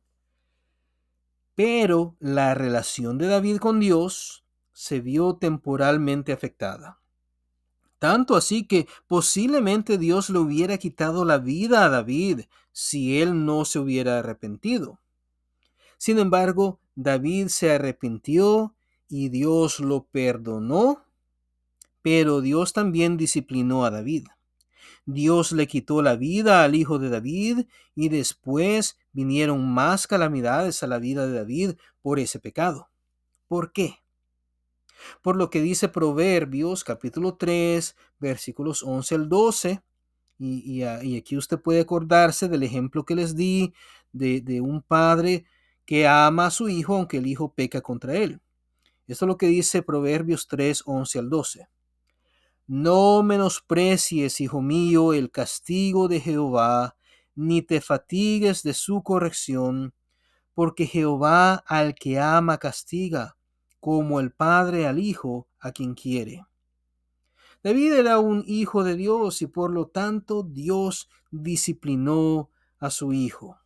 Pero 1.55 2.15
la 2.19 2.53
relación 2.53 3.17
de 3.17 3.27
David 3.27 3.57
con 3.57 3.79
Dios 3.79 4.45
se 4.71 4.99
vio 4.99 5.35
temporalmente 5.35 6.31
afectada. 6.31 7.00
Tanto 8.01 8.35
así 8.35 8.65
que 8.65 8.87
posiblemente 9.07 9.99
Dios 9.99 10.31
le 10.31 10.39
hubiera 10.39 10.79
quitado 10.79 11.23
la 11.23 11.37
vida 11.37 11.85
a 11.85 11.89
David 11.89 12.41
si 12.71 13.21
él 13.21 13.45
no 13.45 13.63
se 13.63 13.77
hubiera 13.77 14.17
arrepentido. 14.17 14.99
Sin 15.99 16.17
embargo, 16.17 16.79
David 16.95 17.49
se 17.49 17.71
arrepintió 17.71 18.73
y 19.07 19.29
Dios 19.29 19.79
lo 19.79 20.03
perdonó 20.05 21.03
pero 22.01 22.41
Dios 22.41 22.73
también 22.73 23.17
disciplinó 23.17 23.85
a 23.85 23.91
David. 23.91 24.27
Dios 25.05 25.51
le 25.51 25.67
quitó 25.67 26.01
la 26.01 26.15
vida 26.15 26.63
al 26.63 26.75
hijo 26.75 26.99
de 26.99 27.09
David 27.09 27.65
y 27.95 28.09
después 28.09 28.97
vinieron 29.11 29.71
más 29.71 30.07
calamidades 30.07 30.83
a 30.83 30.87
la 30.87 30.99
vida 30.99 31.27
de 31.27 31.33
David 31.33 31.71
por 32.01 32.19
ese 32.19 32.39
pecado. 32.39 32.89
¿Por 33.47 33.71
qué? 33.71 34.00
Por 35.21 35.35
lo 35.35 35.49
que 35.49 35.61
dice 35.61 35.89
Proverbios 35.89 36.83
capítulo 36.83 37.35
3 37.35 37.95
versículos 38.19 38.83
11 38.83 39.15
al 39.15 39.29
12. 39.29 39.81
Y, 40.39 40.81
aquí 40.83 41.37
usted 41.37 41.59
puede 41.59 41.81
acordarse 41.81 42.49
del 42.49 42.63
ejemplo 42.63 43.05
que 43.05 43.13
les 43.15 43.35
di 43.35 43.73
de, 44.11 44.41
de 44.41 44.59
un 44.59 44.81
padre 44.81 45.45
que 45.85 46.07
ama 46.07 46.47
a 46.47 46.51
su 46.51 46.67
hijo 46.67 46.95
aunque 46.95 47.17
el 47.17 47.27
hijo 47.27 47.53
peca 47.53 47.81
contra 47.81 48.15
él. 48.15 48.41
Esto 49.07 49.25
es 49.25 49.27
lo 49.27 49.37
que 49.37 49.47
dice 49.47 49.83
Proverbios 49.83 50.47
3, 50.47 50.83
11 50.85 51.19
al 51.19 51.29
12. 51.29 51.67
No 52.67 53.21
menosprecies, 53.23 54.39
hijo 54.39 54.61
mío, 54.61 55.11
el 55.13 55.29
castigo 55.29 56.07
de 56.07 56.21
Jehová, 56.21 56.95
ni 57.35 57.61
te 57.61 57.81
fatigues 57.81 58.63
de 58.63 58.73
su 58.73 59.03
corrección, 59.03 59.93
porque 60.53 60.85
Jehová 60.85 61.55
al 61.67 61.95
que 61.95 62.19
ama 62.19 62.57
castiga, 62.57 63.35
como 63.81 64.21
el 64.21 64.31
Padre 64.31 64.87
al 64.87 64.99
Hijo 64.99 65.49
a 65.59 65.73
quien 65.73 65.95
quiere. 65.95 66.45
David 67.63 67.93
era 67.93 68.19
un 68.19 68.43
hijo 68.47 68.83
de 68.83 68.95
Dios 68.95 69.41
y 69.41 69.47
por 69.47 69.71
lo 69.71 69.87
tanto 69.87 70.43
Dios 70.43 71.09
disciplinó 71.29 72.49
a 72.79 72.89
su 72.89 73.11
hijo. 73.11 73.59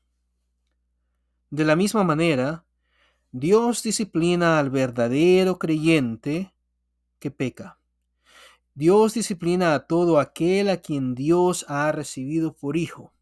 De 1.49 1.63
la 1.63 1.75
misma 1.75 2.03
manera, 2.03 2.65
Dios 3.31 3.83
disciplina 3.83 4.59
al 4.59 4.69
verdadero 4.69 5.59
creyente 5.59 6.53
que 7.19 7.31
peca. 7.31 7.79
Dios 8.73 9.13
disciplina 9.13 9.73
a 9.73 9.87
todo 9.87 10.19
aquel 10.19 10.69
a 10.69 10.77
quien 10.77 11.15
Dios 11.15 11.65
ha 11.69 11.91
recibido 11.93 12.53
por 12.53 12.75
hijo. 12.75 13.13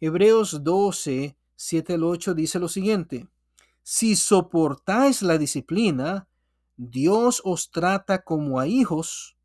Hebreos 0.00 0.64
12, 0.64 1.36
7 1.56 1.92
al 1.94 2.04
8 2.04 2.34
dice 2.34 2.58
lo 2.58 2.68
siguiente. 2.68 3.28
Si 3.82 4.16
soportáis 4.16 5.22
la 5.22 5.38
disciplina, 5.38 6.28
Dios 6.76 7.42
os 7.44 7.70
trata 7.70 8.22
como 8.22 8.60
a 8.60 8.66
hijos, 8.66 9.36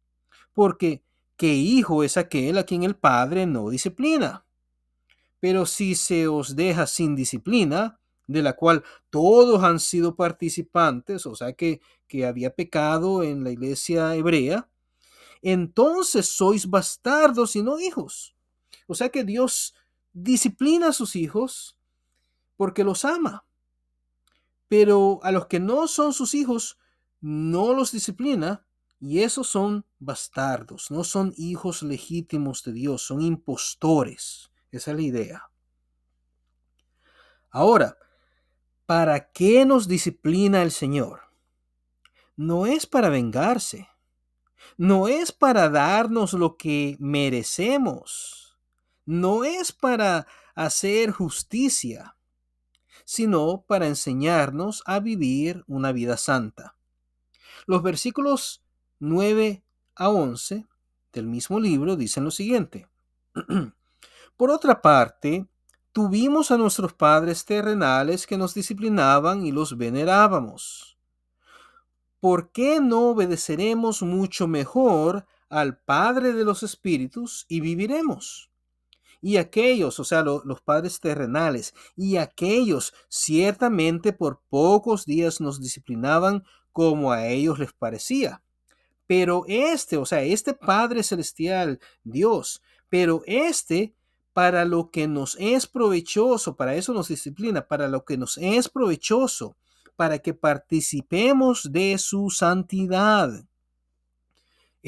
porque 0.53 1.03
¿qué 1.35 1.53
hijo 1.53 2.03
es 2.03 2.17
aquel 2.17 2.57
a 2.57 2.63
quien 2.63 2.83
el 2.83 2.95
Padre 2.95 3.45
no 3.45 3.69
disciplina? 3.69 4.45
Pero 5.39 5.65
si 5.65 5.95
se 5.95 6.27
os 6.27 6.55
deja 6.55 6.87
sin 6.87 7.15
disciplina, 7.15 7.99
de 8.27 8.41
la 8.41 8.53
cual 8.53 8.83
todos 9.09 9.63
han 9.63 9.79
sido 9.79 10.15
participantes, 10.15 11.25
o 11.25 11.35
sea 11.35 11.53
que, 11.53 11.81
que 12.07 12.25
había 12.25 12.53
pecado 12.53 13.23
en 13.23 13.43
la 13.43 13.51
iglesia 13.51 14.15
hebrea, 14.15 14.69
entonces 15.41 16.27
sois 16.27 16.69
bastardos 16.69 17.55
y 17.55 17.63
no 17.63 17.79
hijos. 17.79 18.35
O 18.87 18.95
sea 18.95 19.09
que 19.09 19.23
Dios 19.23 19.73
disciplina 20.13 20.89
a 20.89 20.93
sus 20.93 21.15
hijos 21.15 21.77
porque 22.55 22.83
los 22.83 23.05
ama. 23.05 23.46
Pero 24.67 25.19
a 25.23 25.31
los 25.31 25.47
que 25.47 25.59
no 25.59 25.87
son 25.87 26.13
sus 26.13 26.33
hijos, 26.33 26.77
no 27.21 27.73
los 27.73 27.91
disciplina 27.91 28.65
y 28.99 29.19
esos 29.19 29.47
son 29.47 29.85
bastardos, 29.99 30.91
no 30.91 31.03
son 31.03 31.33
hijos 31.37 31.83
legítimos 31.83 32.63
de 32.63 32.73
Dios, 32.73 33.03
son 33.03 33.21
impostores. 33.21 34.51
Esa 34.71 34.91
es 34.91 34.97
la 34.97 35.03
idea. 35.03 35.51
Ahora, 37.49 37.97
¿para 38.85 39.31
qué 39.31 39.65
nos 39.65 39.87
disciplina 39.87 40.61
el 40.63 40.71
Señor? 40.71 41.21
No 42.35 42.65
es 42.65 42.85
para 42.85 43.09
vengarse 43.09 43.87
no 44.75 45.07
es 45.07 45.31
para 45.31 45.69
darnos 45.69 46.33
lo 46.33 46.57
que 46.57 46.97
merecemos, 46.99 48.57
no 49.05 49.43
es 49.43 49.71
para 49.71 50.27
hacer 50.55 51.11
justicia, 51.11 52.16
sino 53.09 53.63
para 53.65 53.87
enseñarnos 53.87 54.83
a 54.85 54.99
vivir 54.99 55.63
una 55.65 55.93
vida 55.93 56.17
santa. 56.17 56.75
Los 57.65 57.81
versículos 57.81 58.65
9 58.99 59.63
a 59.95 60.09
11 60.09 60.67
del 61.13 61.27
mismo 61.27 61.61
libro 61.61 61.95
dicen 61.95 62.25
lo 62.25 62.31
siguiente. 62.31 62.89
Por 64.35 64.51
otra 64.51 64.81
parte, 64.81 65.47
tuvimos 65.93 66.51
a 66.51 66.57
nuestros 66.57 66.91
padres 66.91 67.45
terrenales 67.45 68.27
que 68.27 68.37
nos 68.37 68.53
disciplinaban 68.53 69.45
y 69.45 69.53
los 69.53 69.77
venerábamos. 69.77 70.97
¿por 72.19 72.51
qué 72.51 72.81
no 72.81 73.09
obedeceremos 73.09 74.01
mucho 74.01 74.47
mejor 74.47 75.25
al 75.49 75.77
Padre 75.77 76.33
de 76.33 76.43
los 76.43 76.63
Espíritus 76.63 77.45
y 77.47 77.61
viviremos? 77.61 78.49
Y 79.21 79.37
aquellos, 79.37 79.99
o 79.99 80.03
sea, 80.03 80.23
los 80.23 80.61
padres 80.61 80.99
terrenales, 80.99 81.73
y 81.95 82.17
aquellos 82.17 82.93
ciertamente 83.09 84.13
por 84.13 84.41
pocos 84.49 85.05
días 85.05 85.41
nos 85.41 85.59
disciplinaban 85.59 86.43
como 86.71 87.11
a 87.11 87.27
ellos 87.27 87.59
les 87.59 87.73
parecía. 87.73 88.43
Pero 89.07 89.45
este, 89.47 89.97
o 89.97 90.05
sea, 90.05 90.21
este 90.21 90.53
Padre 90.53 91.01
Celestial, 91.01 91.79
Dios, 92.03 92.61
pero 92.89 93.23
este 93.25 93.95
para 94.33 94.65
lo 94.65 94.91
que 94.91 95.07
nos 95.07 95.35
es 95.39 95.65
provechoso, 95.65 96.55
para 96.55 96.75
eso 96.75 96.93
nos 96.93 97.07
disciplina, 97.07 97.67
para 97.67 97.87
lo 97.87 98.05
que 98.05 98.17
nos 98.17 98.37
es 98.37 98.69
provechoso, 98.69 99.57
para 99.95 100.19
que 100.19 100.35
participemos 100.35 101.71
de 101.71 101.97
su 101.97 102.29
santidad. 102.29 103.31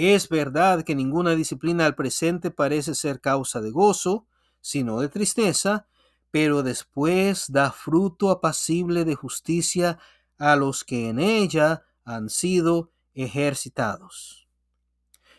Es 0.01 0.29
verdad 0.29 0.85
que 0.85 0.95
ninguna 0.95 1.35
disciplina 1.35 1.85
al 1.85 1.93
presente 1.93 2.51
parece 2.51 2.95
ser 2.95 3.19
causa 3.19 3.59
de 3.59 3.69
gozo, 3.69 4.27
sino 4.61 5.01
de 5.01 5.09
tristeza, 5.09 5.87
pero 6.31 6.63
después 6.63 7.51
da 7.51 7.73
fruto 7.73 8.29
apacible 8.29 9.03
de 9.03 9.15
justicia 9.15 9.99
a 10.37 10.55
los 10.55 10.85
que 10.85 11.09
en 11.09 11.19
ella 11.19 11.83
han 12.05 12.29
sido 12.29 12.93
ejercitados. 13.13 14.47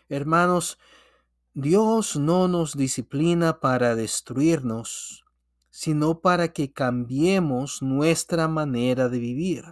Hermanos, 0.09 0.77
Dios 1.55 2.15
no 2.15 2.47
nos 2.47 2.77
disciplina 2.77 3.61
para 3.61 3.95
destruirnos, 3.95 5.25
sino 5.71 6.19
para 6.19 6.53
que 6.53 6.71
cambiemos 6.71 7.81
nuestra 7.81 8.47
manera 8.47 9.09
de 9.09 9.17
vivir. 9.17 9.65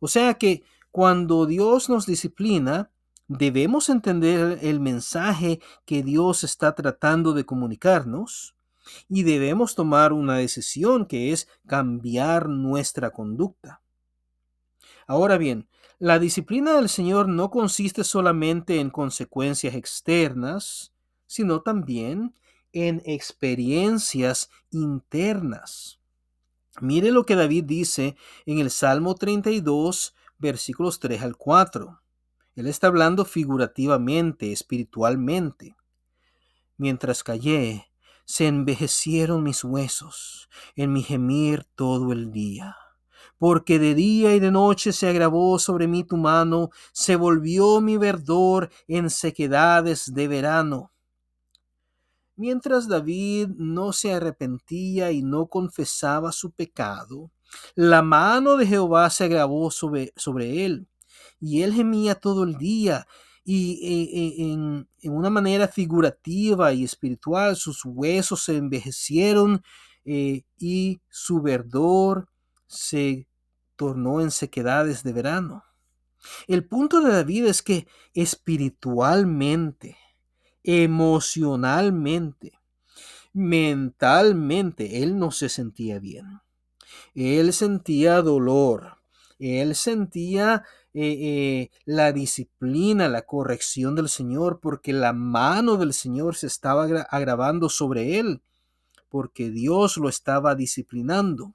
O 0.00 0.08
sea 0.08 0.34
que 0.34 0.64
cuando 0.90 1.46
Dios 1.46 1.88
nos 1.88 2.04
disciplina, 2.04 2.91
debemos 3.38 3.88
entender 3.88 4.58
el 4.62 4.80
mensaje 4.80 5.60
que 5.84 6.02
Dios 6.02 6.44
está 6.44 6.74
tratando 6.74 7.32
de 7.32 7.44
comunicarnos 7.44 8.54
y 9.08 9.22
debemos 9.22 9.74
tomar 9.74 10.12
una 10.12 10.36
decisión 10.36 11.06
que 11.06 11.32
es 11.32 11.48
cambiar 11.66 12.48
nuestra 12.48 13.10
conducta. 13.10 13.80
Ahora 15.06 15.38
bien, 15.38 15.68
la 15.98 16.18
disciplina 16.18 16.74
del 16.74 16.88
Señor 16.88 17.28
no 17.28 17.50
consiste 17.50 18.04
solamente 18.04 18.80
en 18.80 18.90
consecuencias 18.90 19.74
externas, 19.74 20.92
sino 21.26 21.62
también 21.62 22.34
en 22.72 23.02
experiencias 23.04 24.50
internas. 24.70 26.00
Mire 26.80 27.12
lo 27.12 27.24
que 27.24 27.36
David 27.36 27.64
dice 27.64 28.16
en 28.46 28.58
el 28.58 28.70
Salmo 28.70 29.14
32, 29.14 30.14
versículos 30.38 30.98
3 30.98 31.22
al 31.22 31.36
4. 31.36 32.01
Él 32.54 32.66
está 32.66 32.88
hablando 32.88 33.24
figurativamente, 33.24 34.52
espiritualmente. 34.52 35.74
Mientras 36.76 37.24
callé, 37.24 37.86
se 38.24 38.46
envejecieron 38.46 39.42
mis 39.42 39.64
huesos 39.64 40.48
en 40.76 40.92
mi 40.92 41.02
gemir 41.02 41.64
todo 41.74 42.12
el 42.12 42.30
día. 42.30 42.76
Porque 43.38 43.78
de 43.78 43.94
día 43.94 44.34
y 44.34 44.40
de 44.40 44.50
noche 44.50 44.92
se 44.92 45.08
agravó 45.08 45.58
sobre 45.58 45.88
mí 45.88 46.04
tu 46.04 46.16
mano, 46.16 46.70
se 46.92 47.16
volvió 47.16 47.80
mi 47.80 47.96
verdor 47.96 48.70
en 48.86 49.10
sequedades 49.10 50.12
de 50.12 50.28
verano. 50.28 50.92
Mientras 52.36 52.86
David 52.86 53.48
no 53.56 53.92
se 53.92 54.12
arrepentía 54.12 55.10
y 55.10 55.22
no 55.22 55.46
confesaba 55.46 56.32
su 56.32 56.52
pecado, 56.52 57.30
la 57.74 58.02
mano 58.02 58.56
de 58.56 58.66
Jehová 58.66 59.10
se 59.10 59.24
agravó 59.24 59.70
sobre, 59.70 60.12
sobre 60.16 60.64
él, 60.64 60.88
y 61.42 61.62
él 61.62 61.74
gemía 61.74 62.14
todo 62.14 62.44
el 62.44 62.56
día, 62.56 63.06
y 63.44 63.80
eh, 63.82 64.10
eh, 64.14 64.52
en, 64.52 65.12
una 65.12 65.28
manera 65.28 65.66
figurativa 65.66 66.72
y 66.72 66.84
espiritual 66.84 67.56
sus 67.56 67.84
huesos 67.84 68.44
se 68.44 68.56
envejecieron 68.56 69.64
eh, 70.04 70.44
y 70.58 71.00
su 71.08 71.42
verdor 71.42 72.28
se 72.68 73.26
tornó 73.74 74.20
en 74.20 74.30
sequedades 74.30 75.02
de 75.02 75.12
verano. 75.12 75.64
El 76.46 76.64
punto 76.64 77.00
de 77.00 77.10
David 77.12 77.46
es 77.46 77.62
que 77.62 77.88
espiritualmente, 78.14 79.96
emocionalmente, 80.62 82.52
mentalmente, 83.32 85.02
él 85.02 85.18
no 85.18 85.32
se 85.32 85.48
sentía 85.48 85.98
bien. 85.98 86.40
Él 87.14 87.52
sentía 87.52 88.22
dolor, 88.22 88.98
él 89.40 89.74
sentía 89.74 90.62
la 90.94 92.12
disciplina, 92.12 93.08
la 93.08 93.22
corrección 93.22 93.94
del 93.94 94.08
Señor, 94.08 94.60
porque 94.60 94.92
la 94.92 95.12
mano 95.12 95.76
del 95.76 95.92
Señor 95.92 96.36
se 96.36 96.46
estaba 96.46 96.84
agravando 97.10 97.68
sobre 97.68 98.18
él, 98.18 98.42
porque 99.08 99.50
Dios 99.50 99.96
lo 99.96 100.08
estaba 100.08 100.54
disciplinando. 100.54 101.54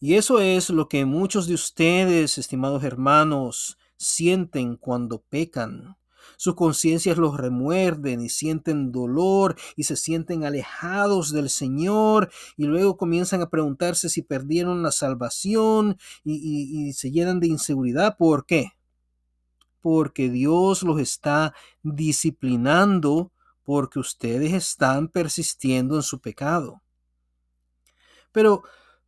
Y 0.00 0.14
eso 0.14 0.40
es 0.40 0.70
lo 0.70 0.88
que 0.88 1.04
muchos 1.04 1.46
de 1.46 1.54
ustedes, 1.54 2.36
estimados 2.36 2.84
hermanos, 2.84 3.78
sienten 3.96 4.76
cuando 4.76 5.22
pecan. 5.22 5.96
Sus 6.36 6.54
conciencias 6.54 7.18
los 7.18 7.36
remuerden 7.36 8.20
y 8.20 8.28
sienten 8.28 8.92
dolor 8.92 9.56
y 9.76 9.84
se 9.84 9.96
sienten 9.96 10.44
alejados 10.44 11.32
del 11.32 11.50
Señor 11.50 12.30
y 12.56 12.64
luego 12.64 12.96
comienzan 12.96 13.42
a 13.42 13.50
preguntarse 13.50 14.08
si 14.08 14.22
perdieron 14.22 14.82
la 14.82 14.92
salvación 14.92 15.98
y, 16.24 16.88
y 16.88 16.92
se 16.92 17.10
llenan 17.10 17.40
de 17.40 17.48
inseguridad. 17.48 18.16
¿Por 18.16 18.46
qué? 18.46 18.72
Porque 19.80 20.30
Dios 20.30 20.82
los 20.82 21.00
está 21.00 21.54
disciplinando 21.82 23.30
porque 23.64 23.98
ustedes 23.98 24.52
están 24.52 25.08
persistiendo 25.08 25.96
en 25.96 26.02
su 26.02 26.20
pecado. 26.20 26.82
Pero 28.30 28.62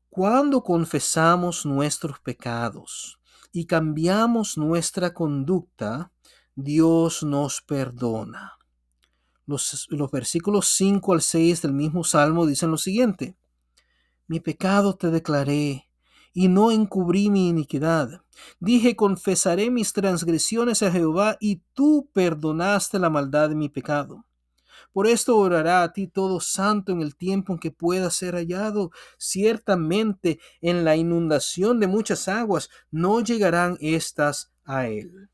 cuando 0.09 0.63
confesamos 0.63 1.67
nuestros 1.67 2.19
pecados 2.21 3.21
y 3.53 3.67
cambiamos 3.67 4.57
nuestra 4.57 5.13
conducta, 5.13 6.11
Dios 6.59 7.23
nos 7.23 7.61
perdona. 7.61 8.55
Los, 9.45 9.87
los, 9.91 10.11
versículos 10.11 10.69
5 10.69 11.13
al 11.13 11.21
6 11.21 11.61
del 11.61 11.75
mismo 11.75 12.03
Salmo 12.03 12.47
dicen 12.47 12.71
lo 12.71 12.79
siguiente. 12.79 13.37
Mi 14.27 14.41
pecado 14.41 14.97
te 14.97 15.11
declaré 15.11 15.91
y 16.33 16.49
no 16.49 16.71
encubrí 16.71 17.29
mi 17.29 17.49
iniquidad. 17.49 18.23
Dije, 18.59 18.97
confesaré 18.97 19.71
mis 19.71 19.93
transgresiones 19.93 20.83
a 20.83 20.91
Jehová 20.91 21.37
y 21.41 21.61
tú 21.75 22.09
perdonaste 22.15 22.99
la 22.99 23.11
maldad 23.11 23.51
de 23.51 23.55
mi 23.55 23.69
pecado. 23.69 24.25
Por 24.95 25.07
esto 25.07 25.37
orará 25.37 25.83
a 25.83 25.93
ti 25.93 26.07
todo 26.07 26.41
santo 26.41 26.91
en 26.91 27.03
el 27.03 27.17
tiempo 27.17 27.53
en 27.53 27.59
que 27.59 27.71
pueda 27.71 28.11
ser 28.11 28.35
hallado. 28.35 28.93
Ciertamente 29.19 30.41
en 30.63 30.87
la 30.87 30.97
inundación 30.97 31.81
de 31.81 31.87
muchas 31.87 32.29
aguas 32.29 32.71
no 32.91 33.21
llegarán 33.21 33.77
estas 33.79 34.55
a 34.65 34.89
él. 34.89 35.29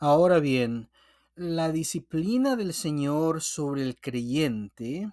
Ahora 0.00 0.38
bien, 0.38 0.90
la 1.34 1.72
disciplina 1.72 2.54
del 2.54 2.72
Señor 2.72 3.42
sobre 3.42 3.82
el 3.82 4.00
creyente 4.00 5.12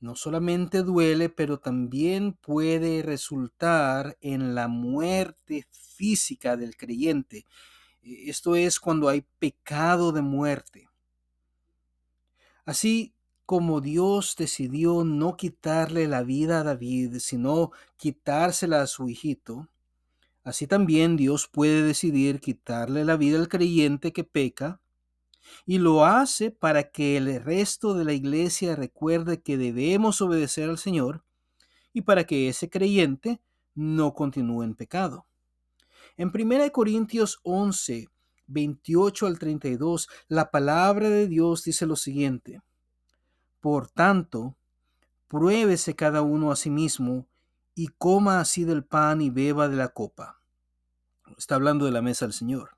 no 0.00 0.14
solamente 0.14 0.82
duele, 0.82 1.28
pero 1.28 1.58
también 1.58 2.32
puede 2.32 3.02
resultar 3.02 4.16
en 4.20 4.54
la 4.54 4.68
muerte 4.68 5.66
física 5.70 6.56
del 6.56 6.76
creyente. 6.76 7.46
E, 8.02 8.30
esto 8.30 8.56
es 8.56 8.78
cuando 8.80 9.08
hay 9.08 9.24
pecado 9.38 10.12
de 10.12 10.22
muerte. 10.22 10.88
Así 12.64 13.14
como 13.44 13.80
Dios 13.80 14.34
decidió 14.36 15.04
no 15.04 15.36
quitarle 15.36 16.06
la 16.06 16.22
vida 16.22 16.60
a 16.60 16.64
David, 16.64 17.18
sino 17.18 17.72
quitársela 17.96 18.82
a 18.82 18.86
su 18.86 19.08
hijito, 19.08 19.68
Así 20.48 20.66
también 20.66 21.18
Dios 21.18 21.46
puede 21.46 21.82
decidir 21.82 22.40
quitarle 22.40 23.04
la 23.04 23.18
vida 23.18 23.38
al 23.38 23.48
creyente 23.48 24.14
que 24.14 24.24
peca 24.24 24.80
y 25.66 25.76
lo 25.76 26.06
hace 26.06 26.50
para 26.50 26.90
que 26.90 27.18
el 27.18 27.44
resto 27.44 27.92
de 27.92 28.06
la 28.06 28.14
iglesia 28.14 28.74
recuerde 28.74 29.42
que 29.42 29.58
debemos 29.58 30.22
obedecer 30.22 30.70
al 30.70 30.78
Señor 30.78 31.22
y 31.92 32.00
para 32.00 32.24
que 32.24 32.48
ese 32.48 32.70
creyente 32.70 33.42
no 33.74 34.14
continúe 34.14 34.62
en 34.62 34.74
pecado. 34.74 35.26
En 36.16 36.32
1 36.34 36.72
Corintios 36.72 37.40
11, 37.42 38.08
28 38.46 39.26
al 39.26 39.38
32, 39.38 40.08
la 40.28 40.50
palabra 40.50 41.10
de 41.10 41.28
Dios 41.28 41.62
dice 41.62 41.84
lo 41.84 41.94
siguiente. 41.94 42.62
Por 43.60 43.90
tanto, 43.90 44.56
pruébese 45.28 45.94
cada 45.94 46.22
uno 46.22 46.50
a 46.50 46.56
sí 46.56 46.70
mismo 46.70 47.28
y 47.74 47.88
coma 47.88 48.40
así 48.40 48.64
del 48.64 48.82
pan 48.82 49.20
y 49.20 49.28
beba 49.28 49.68
de 49.68 49.76
la 49.76 49.88
copa 49.88 50.37
Está 51.38 51.54
hablando 51.54 51.84
de 51.84 51.92
la 51.92 52.02
mesa 52.02 52.26
del 52.26 52.32
Señor. 52.32 52.76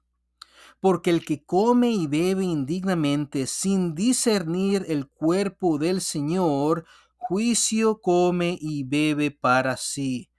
Porque 0.81 1.09
el 1.09 1.25
que 1.25 1.43
come 1.45 1.91
y 1.91 2.07
bebe 2.07 2.45
indignamente 2.45 3.47
sin 3.47 3.95
discernir 3.95 4.85
el 4.87 5.09
cuerpo 5.09 5.79
del 5.79 6.03
Señor, 6.03 6.85
juicio 7.17 8.01
come 8.03 8.59
y 8.61 8.85
bebe 8.85 9.31
para 9.31 9.79
sí. 9.79 10.31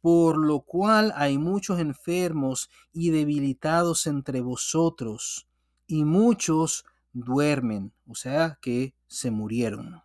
Por 0.00 0.38
lo 0.38 0.60
cual 0.60 1.12
hay 1.14 1.38
muchos 1.38 1.78
enfermos 1.78 2.68
y 2.92 3.10
debilitados 3.10 4.08
entre 4.08 4.40
vosotros, 4.40 5.48
y 5.86 6.04
muchos 6.04 6.84
duermen, 7.12 7.92
o 8.06 8.14
sea 8.14 8.58
que 8.60 8.94
se 9.06 9.30
murieron. 9.30 10.02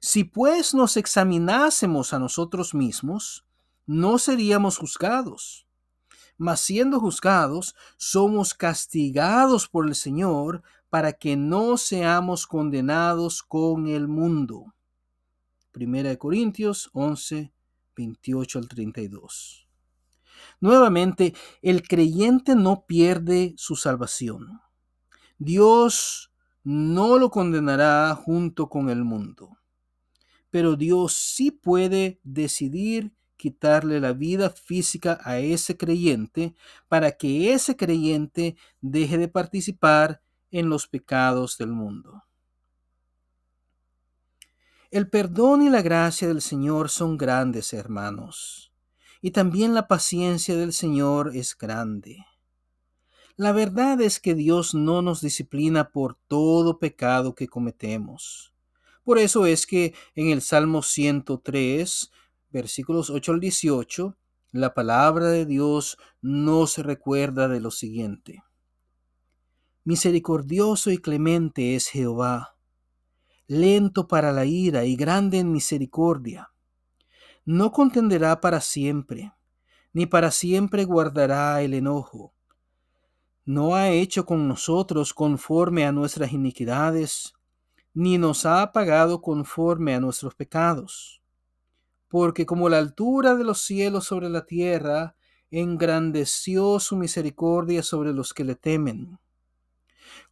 Si 0.00 0.24
pues 0.24 0.74
nos 0.74 0.96
examinásemos 0.96 2.12
a 2.14 2.18
nosotros 2.18 2.74
mismos, 2.74 3.44
no 3.86 4.18
seríamos 4.18 4.78
juzgados. 4.78 5.66
Mas 6.40 6.62
siendo 6.62 6.98
juzgados, 6.98 7.76
somos 7.98 8.54
castigados 8.54 9.68
por 9.68 9.86
el 9.86 9.94
Señor 9.94 10.62
para 10.88 11.12
que 11.12 11.36
no 11.36 11.76
seamos 11.76 12.46
condenados 12.46 13.42
con 13.42 13.88
el 13.88 14.08
mundo. 14.08 14.72
Primera 15.70 16.08
de 16.08 16.16
Corintios 16.16 16.88
11, 16.94 17.52
28 17.94 18.58
al 18.58 18.68
32. 18.68 19.68
Nuevamente, 20.60 21.34
el 21.60 21.86
creyente 21.86 22.54
no 22.54 22.86
pierde 22.86 23.52
su 23.58 23.76
salvación. 23.76 24.62
Dios 25.36 26.32
no 26.64 27.18
lo 27.18 27.30
condenará 27.30 28.14
junto 28.14 28.70
con 28.70 28.88
el 28.88 29.04
mundo. 29.04 29.58
Pero 30.48 30.76
Dios 30.76 31.12
sí 31.12 31.50
puede 31.50 32.18
decidir 32.24 33.12
quitarle 33.40 34.00
la 34.00 34.12
vida 34.12 34.50
física 34.50 35.18
a 35.24 35.38
ese 35.38 35.78
creyente 35.78 36.54
para 36.88 37.12
que 37.12 37.54
ese 37.54 37.74
creyente 37.74 38.56
deje 38.82 39.16
de 39.16 39.28
participar 39.28 40.20
en 40.50 40.68
los 40.68 40.86
pecados 40.86 41.56
del 41.56 41.68
mundo. 41.72 42.22
El 44.90 45.08
perdón 45.08 45.62
y 45.62 45.70
la 45.70 45.80
gracia 45.80 46.28
del 46.28 46.42
Señor 46.42 46.90
son 46.90 47.16
grandes, 47.16 47.72
hermanos, 47.72 48.72
y 49.22 49.30
también 49.30 49.72
la 49.72 49.88
paciencia 49.88 50.54
del 50.56 50.74
Señor 50.74 51.34
es 51.34 51.56
grande. 51.56 52.26
La 53.36 53.52
verdad 53.52 54.02
es 54.02 54.20
que 54.20 54.34
Dios 54.34 54.74
no 54.74 55.00
nos 55.00 55.22
disciplina 55.22 55.90
por 55.92 56.18
todo 56.28 56.78
pecado 56.78 57.34
que 57.34 57.48
cometemos. 57.48 58.52
Por 59.02 59.18
eso 59.18 59.46
es 59.46 59.66
que 59.66 59.94
en 60.14 60.28
el 60.28 60.42
Salmo 60.42 60.82
103, 60.82 62.10
versículos 62.50 63.10
8 63.10 63.32
al 63.32 63.40
18, 63.40 64.16
la 64.52 64.74
palabra 64.74 65.26
de 65.26 65.46
Dios 65.46 65.96
nos 66.20 66.78
recuerda 66.78 67.48
de 67.48 67.60
lo 67.60 67.70
siguiente. 67.70 68.42
Misericordioso 69.84 70.90
y 70.90 70.98
clemente 70.98 71.74
es 71.74 71.88
Jehová, 71.88 72.56
lento 73.46 74.08
para 74.08 74.32
la 74.32 74.44
ira 74.44 74.84
y 74.84 74.96
grande 74.96 75.38
en 75.38 75.52
misericordia. 75.52 76.52
No 77.44 77.72
contenderá 77.72 78.40
para 78.40 78.60
siempre, 78.60 79.32
ni 79.92 80.06
para 80.06 80.30
siempre 80.30 80.84
guardará 80.84 81.62
el 81.62 81.74
enojo. 81.74 82.34
No 83.44 83.74
ha 83.74 83.88
hecho 83.90 84.26
con 84.26 84.46
nosotros 84.46 85.14
conforme 85.14 85.84
a 85.84 85.92
nuestras 85.92 86.32
iniquidades, 86.32 87.34
ni 87.94 88.18
nos 88.18 88.46
ha 88.46 88.70
pagado 88.72 89.20
conforme 89.20 89.94
a 89.94 90.00
nuestros 90.00 90.34
pecados. 90.34 91.19
Porque 92.10 92.44
como 92.44 92.68
la 92.68 92.76
altura 92.76 93.34
de 93.34 93.44
los 93.44 93.62
cielos 93.62 94.04
sobre 94.04 94.28
la 94.28 94.44
tierra, 94.44 95.16
engrandeció 95.50 96.78
su 96.78 96.96
misericordia 96.96 97.82
sobre 97.82 98.12
los 98.12 98.34
que 98.34 98.44
le 98.44 98.56
temen 98.56 99.18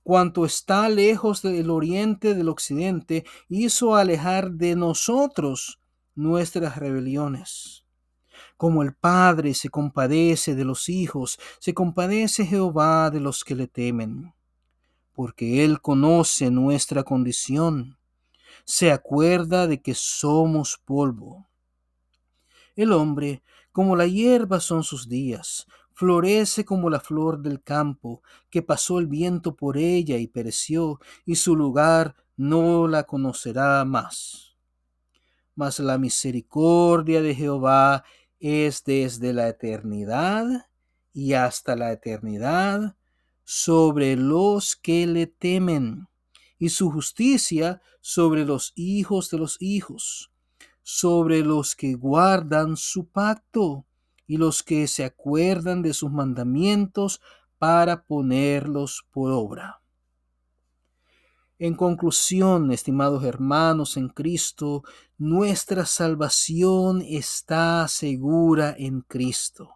cuanto 0.08 0.46
está 0.46 0.88
lejos 0.88 1.42
del 1.42 1.68
oriente 1.68 2.34
del 2.34 2.48
occidente, 2.48 3.26
hizo 3.50 3.94
alejar 3.94 4.52
de 4.52 4.74
nosotros 4.74 5.80
nuestras 6.14 6.76
rebeliones. 6.78 7.84
Como 8.56 8.82
el 8.82 8.94
Padre 8.94 9.52
se 9.52 9.68
compadece 9.68 10.54
de 10.54 10.64
los 10.64 10.88
hijos, 10.88 11.38
se 11.58 11.74
compadece 11.74 12.46
Jehová 12.46 13.10
de 13.10 13.20
los 13.20 13.44
que 13.44 13.54
le 13.54 13.66
temen, 13.66 14.32
porque 15.12 15.62
Él 15.62 15.82
conoce 15.82 16.50
nuestra 16.50 17.02
condición, 17.02 17.98
se 18.64 18.90
acuerda 18.90 19.66
de 19.66 19.82
que 19.82 19.92
somos 19.94 20.80
polvo. 20.86 21.47
El 22.78 22.92
hombre, 22.92 23.42
como 23.72 23.96
la 23.96 24.06
hierba 24.06 24.60
son 24.60 24.84
sus 24.84 25.08
días, 25.08 25.66
florece 25.94 26.64
como 26.64 26.90
la 26.90 27.00
flor 27.00 27.42
del 27.42 27.60
campo, 27.60 28.22
que 28.50 28.62
pasó 28.62 29.00
el 29.00 29.08
viento 29.08 29.56
por 29.56 29.76
ella 29.76 30.16
y 30.16 30.28
pereció, 30.28 31.00
y 31.26 31.34
su 31.34 31.56
lugar 31.56 32.14
no 32.36 32.86
la 32.86 33.02
conocerá 33.02 33.84
más. 33.84 34.56
Mas 35.56 35.80
la 35.80 35.98
misericordia 35.98 37.20
de 37.20 37.34
Jehová 37.34 38.04
es 38.38 38.84
desde 38.84 39.32
la 39.32 39.48
eternidad 39.48 40.68
y 41.12 41.32
hasta 41.32 41.74
la 41.74 41.90
eternidad 41.90 42.96
sobre 43.42 44.14
los 44.14 44.76
que 44.76 45.04
le 45.08 45.26
temen, 45.26 46.06
y 46.60 46.68
su 46.68 46.92
justicia 46.92 47.82
sobre 48.00 48.44
los 48.44 48.72
hijos 48.76 49.30
de 49.30 49.38
los 49.38 49.56
hijos, 49.60 50.30
sobre 50.90 51.42
los 51.42 51.76
que 51.76 51.92
guardan 51.92 52.78
su 52.78 53.10
pacto 53.10 53.84
y 54.26 54.38
los 54.38 54.62
que 54.62 54.88
se 54.88 55.04
acuerdan 55.04 55.82
de 55.82 55.92
sus 55.92 56.10
mandamientos 56.10 57.20
para 57.58 58.04
ponerlos 58.06 59.06
por 59.10 59.30
obra. 59.30 59.82
En 61.58 61.74
conclusión, 61.74 62.72
estimados 62.72 63.22
hermanos 63.22 63.98
en 63.98 64.08
Cristo, 64.08 64.82
nuestra 65.18 65.84
salvación 65.84 67.02
está 67.02 67.86
segura 67.86 68.74
en 68.78 69.02
Cristo. 69.02 69.74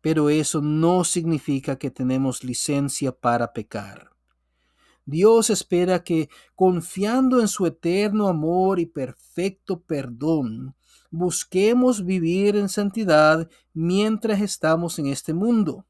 Pero 0.00 0.28
eso 0.28 0.60
no 0.60 1.04
significa 1.04 1.78
que 1.78 1.92
tenemos 1.92 2.42
licencia 2.42 3.12
para 3.12 3.52
pecar. 3.52 4.13
Dios 5.06 5.50
espera 5.50 6.02
que, 6.02 6.28
confiando 6.54 7.40
en 7.40 7.48
su 7.48 7.66
eterno 7.66 8.28
amor 8.28 8.80
y 8.80 8.86
perfecto 8.86 9.80
perdón, 9.80 10.74
busquemos 11.10 12.04
vivir 12.04 12.56
en 12.56 12.68
santidad 12.68 13.48
mientras 13.72 14.40
estamos 14.40 14.98
en 14.98 15.06
este 15.06 15.34
mundo. 15.34 15.86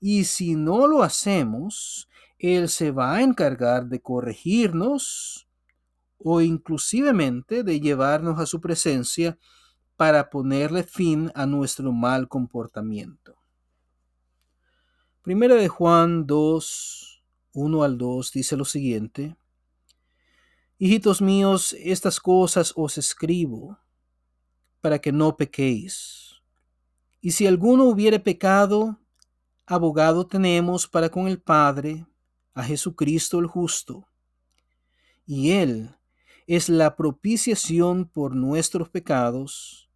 Y 0.00 0.24
si 0.24 0.56
no 0.56 0.86
lo 0.86 1.02
hacemos, 1.02 2.08
Él 2.38 2.68
se 2.68 2.90
va 2.90 3.16
a 3.16 3.22
encargar 3.22 3.86
de 3.86 4.00
corregirnos 4.00 5.48
o 6.18 6.40
inclusivemente 6.40 7.62
de 7.62 7.80
llevarnos 7.80 8.38
a 8.40 8.46
su 8.46 8.60
presencia 8.60 9.38
para 9.96 10.28
ponerle 10.30 10.82
fin 10.82 11.30
a 11.34 11.46
nuestro 11.46 11.92
mal 11.92 12.28
comportamiento. 12.28 13.36
Primera 15.22 15.54
de 15.56 15.68
Juan 15.68 16.26
2, 16.26 17.15
1 17.56 17.82
al 17.82 17.96
2 17.96 18.32
dice 18.32 18.54
lo 18.54 18.66
siguiente. 18.66 19.34
Hijitos 20.78 21.22
míos, 21.22 21.74
estas 21.80 22.20
cosas 22.20 22.74
os 22.76 22.98
escribo 22.98 23.78
para 24.82 24.98
que 24.98 25.10
no 25.10 25.38
pequéis. 25.38 26.42
Y 27.22 27.30
si 27.30 27.46
alguno 27.46 27.84
hubiere 27.84 28.20
pecado, 28.20 29.00
abogado 29.64 30.26
tenemos 30.26 30.86
para 30.86 31.08
con 31.08 31.28
el 31.28 31.40
Padre, 31.40 32.06
a 32.52 32.62
Jesucristo 32.62 33.38
el 33.38 33.46
justo. 33.46 34.06
Y 35.24 35.52
Él 35.52 35.96
es 36.46 36.68
la 36.68 36.94
propiciación 36.94 38.04
por 38.04 38.36
nuestros 38.36 38.90
pecados, 38.90 39.88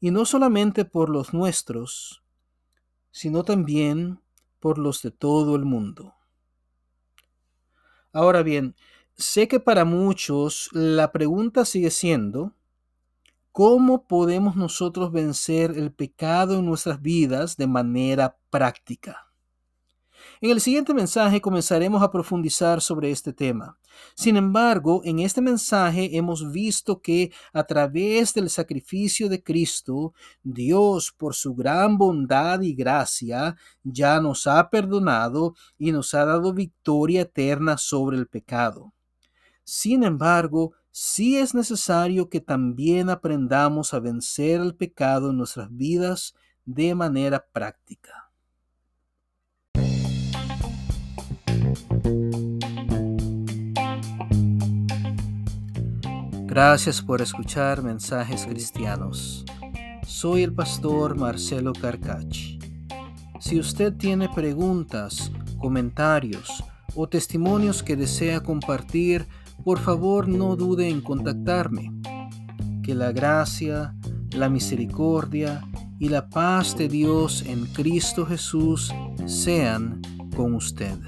y 0.00 0.10
no 0.10 0.24
solamente 0.24 0.84
por 0.84 1.10
los 1.10 1.32
nuestros, 1.32 2.24
sino 3.12 3.44
también 3.44 4.20
por 4.58 4.78
los 4.78 5.00
de 5.02 5.12
todo 5.12 5.54
el 5.54 5.64
mundo. 5.64 6.17
Ahora 8.18 8.42
bien, 8.42 8.74
sé 9.16 9.46
que 9.46 9.60
para 9.60 9.84
muchos 9.84 10.70
la 10.72 11.12
pregunta 11.12 11.64
sigue 11.64 11.90
siendo, 11.90 12.52
¿Cómo 13.52 14.08
podemos 14.08 14.56
nosotros 14.56 15.12
vencer 15.12 15.70
el 15.76 15.92
pecado 15.92 16.58
en 16.58 16.66
nuestras 16.66 17.00
vidas 17.00 17.56
de 17.56 17.68
manera 17.68 18.36
práctica? 18.50 19.27
En 20.40 20.50
el 20.50 20.60
siguiente 20.60 20.94
mensaje 20.94 21.40
comenzaremos 21.40 22.00
a 22.00 22.12
profundizar 22.12 22.80
sobre 22.80 23.10
este 23.10 23.32
tema. 23.32 23.76
Sin 24.14 24.36
embargo, 24.36 25.00
en 25.04 25.18
este 25.18 25.40
mensaje 25.40 26.16
hemos 26.16 26.52
visto 26.52 27.00
que 27.00 27.32
a 27.52 27.64
través 27.64 28.34
del 28.34 28.48
sacrificio 28.48 29.28
de 29.28 29.42
Cristo, 29.42 30.14
Dios, 30.44 31.12
por 31.16 31.34
su 31.34 31.56
gran 31.56 31.98
bondad 31.98 32.60
y 32.60 32.74
gracia, 32.74 33.56
ya 33.82 34.20
nos 34.20 34.46
ha 34.46 34.70
perdonado 34.70 35.56
y 35.76 35.90
nos 35.90 36.14
ha 36.14 36.24
dado 36.24 36.54
victoria 36.54 37.22
eterna 37.22 37.76
sobre 37.76 38.16
el 38.16 38.28
pecado. 38.28 38.92
Sin 39.64 40.04
embargo, 40.04 40.72
sí 40.92 41.36
es 41.36 41.52
necesario 41.52 42.28
que 42.28 42.40
también 42.40 43.10
aprendamos 43.10 43.92
a 43.92 43.98
vencer 43.98 44.60
el 44.60 44.76
pecado 44.76 45.30
en 45.30 45.38
nuestras 45.38 45.68
vidas 45.74 46.34
de 46.64 46.94
manera 46.94 47.44
práctica. 47.52 48.27
Gracias 56.60 57.00
por 57.00 57.22
escuchar 57.22 57.84
mensajes 57.84 58.44
cristianos. 58.44 59.44
Soy 60.04 60.42
el 60.42 60.52
pastor 60.52 61.16
Marcelo 61.16 61.72
Carcach. 61.72 62.36
Si 63.38 63.60
usted 63.60 63.94
tiene 63.94 64.28
preguntas, 64.28 65.30
comentarios 65.58 66.64
o 66.96 67.08
testimonios 67.08 67.84
que 67.84 67.94
desea 67.94 68.40
compartir, 68.40 69.24
por 69.64 69.78
favor 69.78 70.26
no 70.26 70.56
dude 70.56 70.88
en 70.88 71.00
contactarme. 71.00 71.92
Que 72.82 72.92
la 72.92 73.12
gracia, 73.12 73.94
la 74.32 74.48
misericordia 74.48 75.62
y 76.00 76.08
la 76.08 76.28
paz 76.28 76.76
de 76.76 76.88
Dios 76.88 77.44
en 77.46 77.66
Cristo 77.66 78.26
Jesús 78.26 78.92
sean 79.26 80.02
con 80.34 80.54
usted. 80.54 80.98